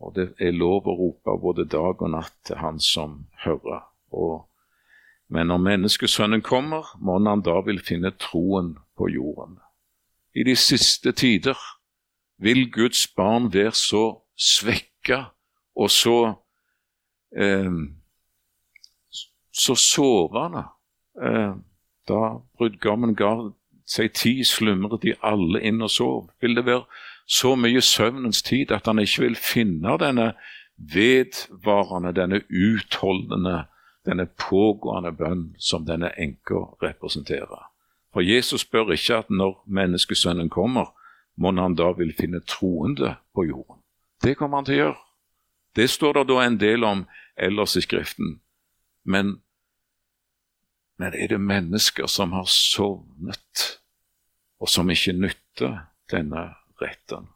Og 0.03 0.11
det 0.17 0.26
er 0.43 0.51
lov 0.51 0.91
å 0.91 0.97
rope 1.05 1.38
både 1.39 1.69
dag 1.72 2.03
og 2.03 2.11
natt 2.11 2.36
til 2.49 2.59
Han 2.59 2.84
som 2.84 3.15
hører. 3.45 3.88
Og, 4.11 4.43
men 5.32 5.47
når 5.47 5.63
menneskesønnen 5.63 6.43
kommer, 6.43 6.91
må 6.99 7.17
han 7.23 7.43
da 7.45 7.61
vil 7.65 7.79
finne 7.79 8.11
troen 8.19 8.75
på 8.99 9.07
jorden 9.09 9.59
i 10.36 10.43
de 10.43 10.55
siste 10.55 11.11
tider 11.11 11.57
vil 12.41 12.71
Guds 12.71 13.07
barn 13.07 13.53
være 13.53 13.71
så 13.71 14.05
svekka 14.38 15.23
og 15.75 15.89
så 15.91 16.34
eh, 17.38 17.71
så 19.51 19.75
sovende. 19.75 20.63
Eh, 21.21 21.53
da 22.07 22.21
brudgommen 22.57 23.15
ga 23.15 23.51
seg 23.86 24.13
tid, 24.15 24.45
slumret 24.47 25.03
de 25.03 25.13
alle 25.21 25.59
inn 25.67 25.84
og 25.84 25.91
sov. 25.91 26.29
Vil 26.41 26.55
det 26.55 26.65
være 26.65 26.86
så 27.27 27.55
mye 27.59 27.82
søvnens 27.82 28.41
tid 28.41 28.71
at 28.71 28.88
han 28.88 28.99
ikke 28.99 29.27
vil 29.27 29.36
finne 29.36 29.97
denne 29.99 30.32
vedvarende, 30.77 32.15
denne 32.15 32.41
utholdende, 32.47 33.65
denne 34.06 34.26
pågående 34.26 35.12
bønn 35.12 35.43
som 35.60 35.86
denne 35.86 36.12
enka 36.18 36.66
representerer? 36.82 37.68
For 38.14 38.22
Jesus 38.22 38.66
spør 38.66 38.91
ikke 38.95 39.22
at 39.24 39.30
når 39.30 39.62
menneskesønnen 39.66 40.49
kommer, 40.49 40.91
må 41.36 41.54
han 41.56 41.76
da 41.80 41.91
vil 41.95 42.14
finne 42.14 42.41
troende 42.43 43.16
på 43.36 43.45
jorden. 43.47 43.80
Det 44.24 44.36
kommer 44.38 44.60
han 44.62 44.68
til 44.68 44.76
å 44.76 44.82
gjøre. 44.82 44.99
Det 45.76 45.88
står 45.89 46.20
det 46.20 46.28
da 46.30 46.41
en 46.43 46.58
del 46.60 46.84
om 46.84 47.06
ellers 47.39 47.78
i 47.80 47.82
Skriften. 47.82 48.41
Men, 49.04 49.39
men 50.99 51.16
er 51.16 51.32
det 51.32 51.39
mennesker 51.39 52.10
som 52.12 52.36
har 52.36 52.49
sovnet, 52.52 53.80
og 54.60 54.70
som 54.70 54.91
ikke 54.91 55.16
nytter 55.16 55.80
denne 56.12 56.52
retten? 56.82 57.32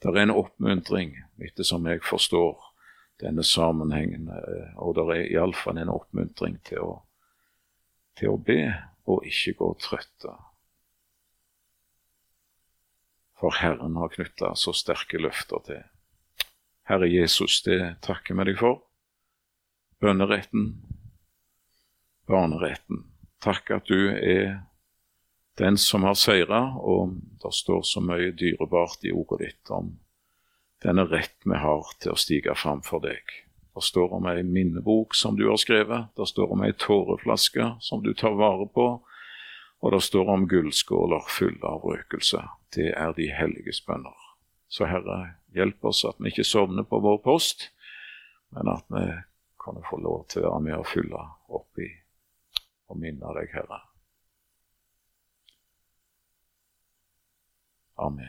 Det 0.00 0.14
er 0.14 0.22
en 0.22 0.32
oppmuntring, 0.32 1.18
ettersom 1.42 1.90
jeg 1.90 2.00
forstår 2.06 2.69
denne 3.20 3.44
sammenhengen, 3.46 4.28
eh, 4.32 4.76
og 4.80 4.96
det 4.96 5.06
er 5.14 5.26
iallfall 5.36 5.80
en 5.80 5.92
oppmuntring 5.92 6.58
til 6.66 6.84
å, 6.84 6.92
til 8.18 8.34
å 8.34 8.40
be 8.40 8.62
og 9.10 9.26
ikke 9.26 9.56
gå 9.58 9.70
trøtte. 9.82 10.34
For 13.40 13.56
Herren 13.56 13.96
har 13.96 14.12
knytta 14.12 14.52
så 14.58 14.74
sterke 14.76 15.20
løfter 15.20 15.64
til. 15.66 15.84
Herre 16.90 17.08
Jesus, 17.08 17.62
det 17.64 18.02
takker 18.04 18.36
vi 18.36 18.50
deg 18.50 18.58
for. 18.60 18.82
Bønneretten, 20.00 20.74
barneretten. 22.28 23.06
Takk 23.40 23.72
at 23.76 23.88
du 23.88 24.10
er 24.12 24.60
den 25.60 25.76
som 25.80 26.04
har 26.08 26.16
seira, 26.16 26.60
og 26.76 27.16
det 27.40 27.52
står 27.56 27.82
så 27.88 28.02
mye 28.04 28.32
dyrebart 28.36 29.04
i 29.08 29.12
ordet 29.12 29.40
ditt 29.44 29.72
om 29.72 29.92
denne 30.82 31.04
rett 31.08 31.36
vi 31.44 31.56
har 31.60 31.92
til 32.00 32.14
å 32.14 32.18
stige 32.18 32.54
fram 32.56 32.82
for 32.86 33.02
deg. 33.04 33.22
Det 33.74 33.84
står 33.84 34.12
om 34.16 34.26
ei 34.28 34.42
minnebok 34.42 35.14
som 35.14 35.36
du 35.38 35.46
har 35.48 35.60
skrevet, 35.60 36.10
det 36.16 36.26
står 36.28 36.52
om 36.52 36.64
ei 36.66 36.72
tåreflaske 36.72 37.74
som 37.80 38.02
du 38.04 38.12
tar 38.14 38.34
vare 38.38 38.66
på, 38.74 38.88
og 39.80 39.92
det 39.94 40.02
står 40.04 40.28
om 40.28 40.48
gullskåler 40.48 41.28
fulle 41.28 41.66
av 41.66 41.84
røkelse. 41.86 42.42
Det 42.74 42.90
er 42.92 43.14
de 43.16 43.30
helliges 43.32 43.80
bønner. 43.86 44.16
Så 44.68 44.86
Herre, 44.86 45.36
hjelp 45.56 45.84
oss 45.84 46.04
at 46.06 46.20
vi 46.20 46.30
ikke 46.30 46.46
sovner 46.46 46.84
på 46.86 47.00
vår 47.02 47.22
post, 47.24 47.70
men 48.54 48.68
at 48.70 48.84
vi 48.92 49.06
kan 49.64 49.80
få 49.88 50.00
lov 50.02 50.26
til 50.28 50.44
å 50.44 50.54
være 50.54 50.66
med 50.66 50.78
og 50.78 50.88
fylle 50.90 51.24
oppi 51.48 51.88
og 52.90 52.98
minne 53.00 53.32
deg, 53.38 53.52
Herre. 53.54 53.80
Amen. 58.00 58.28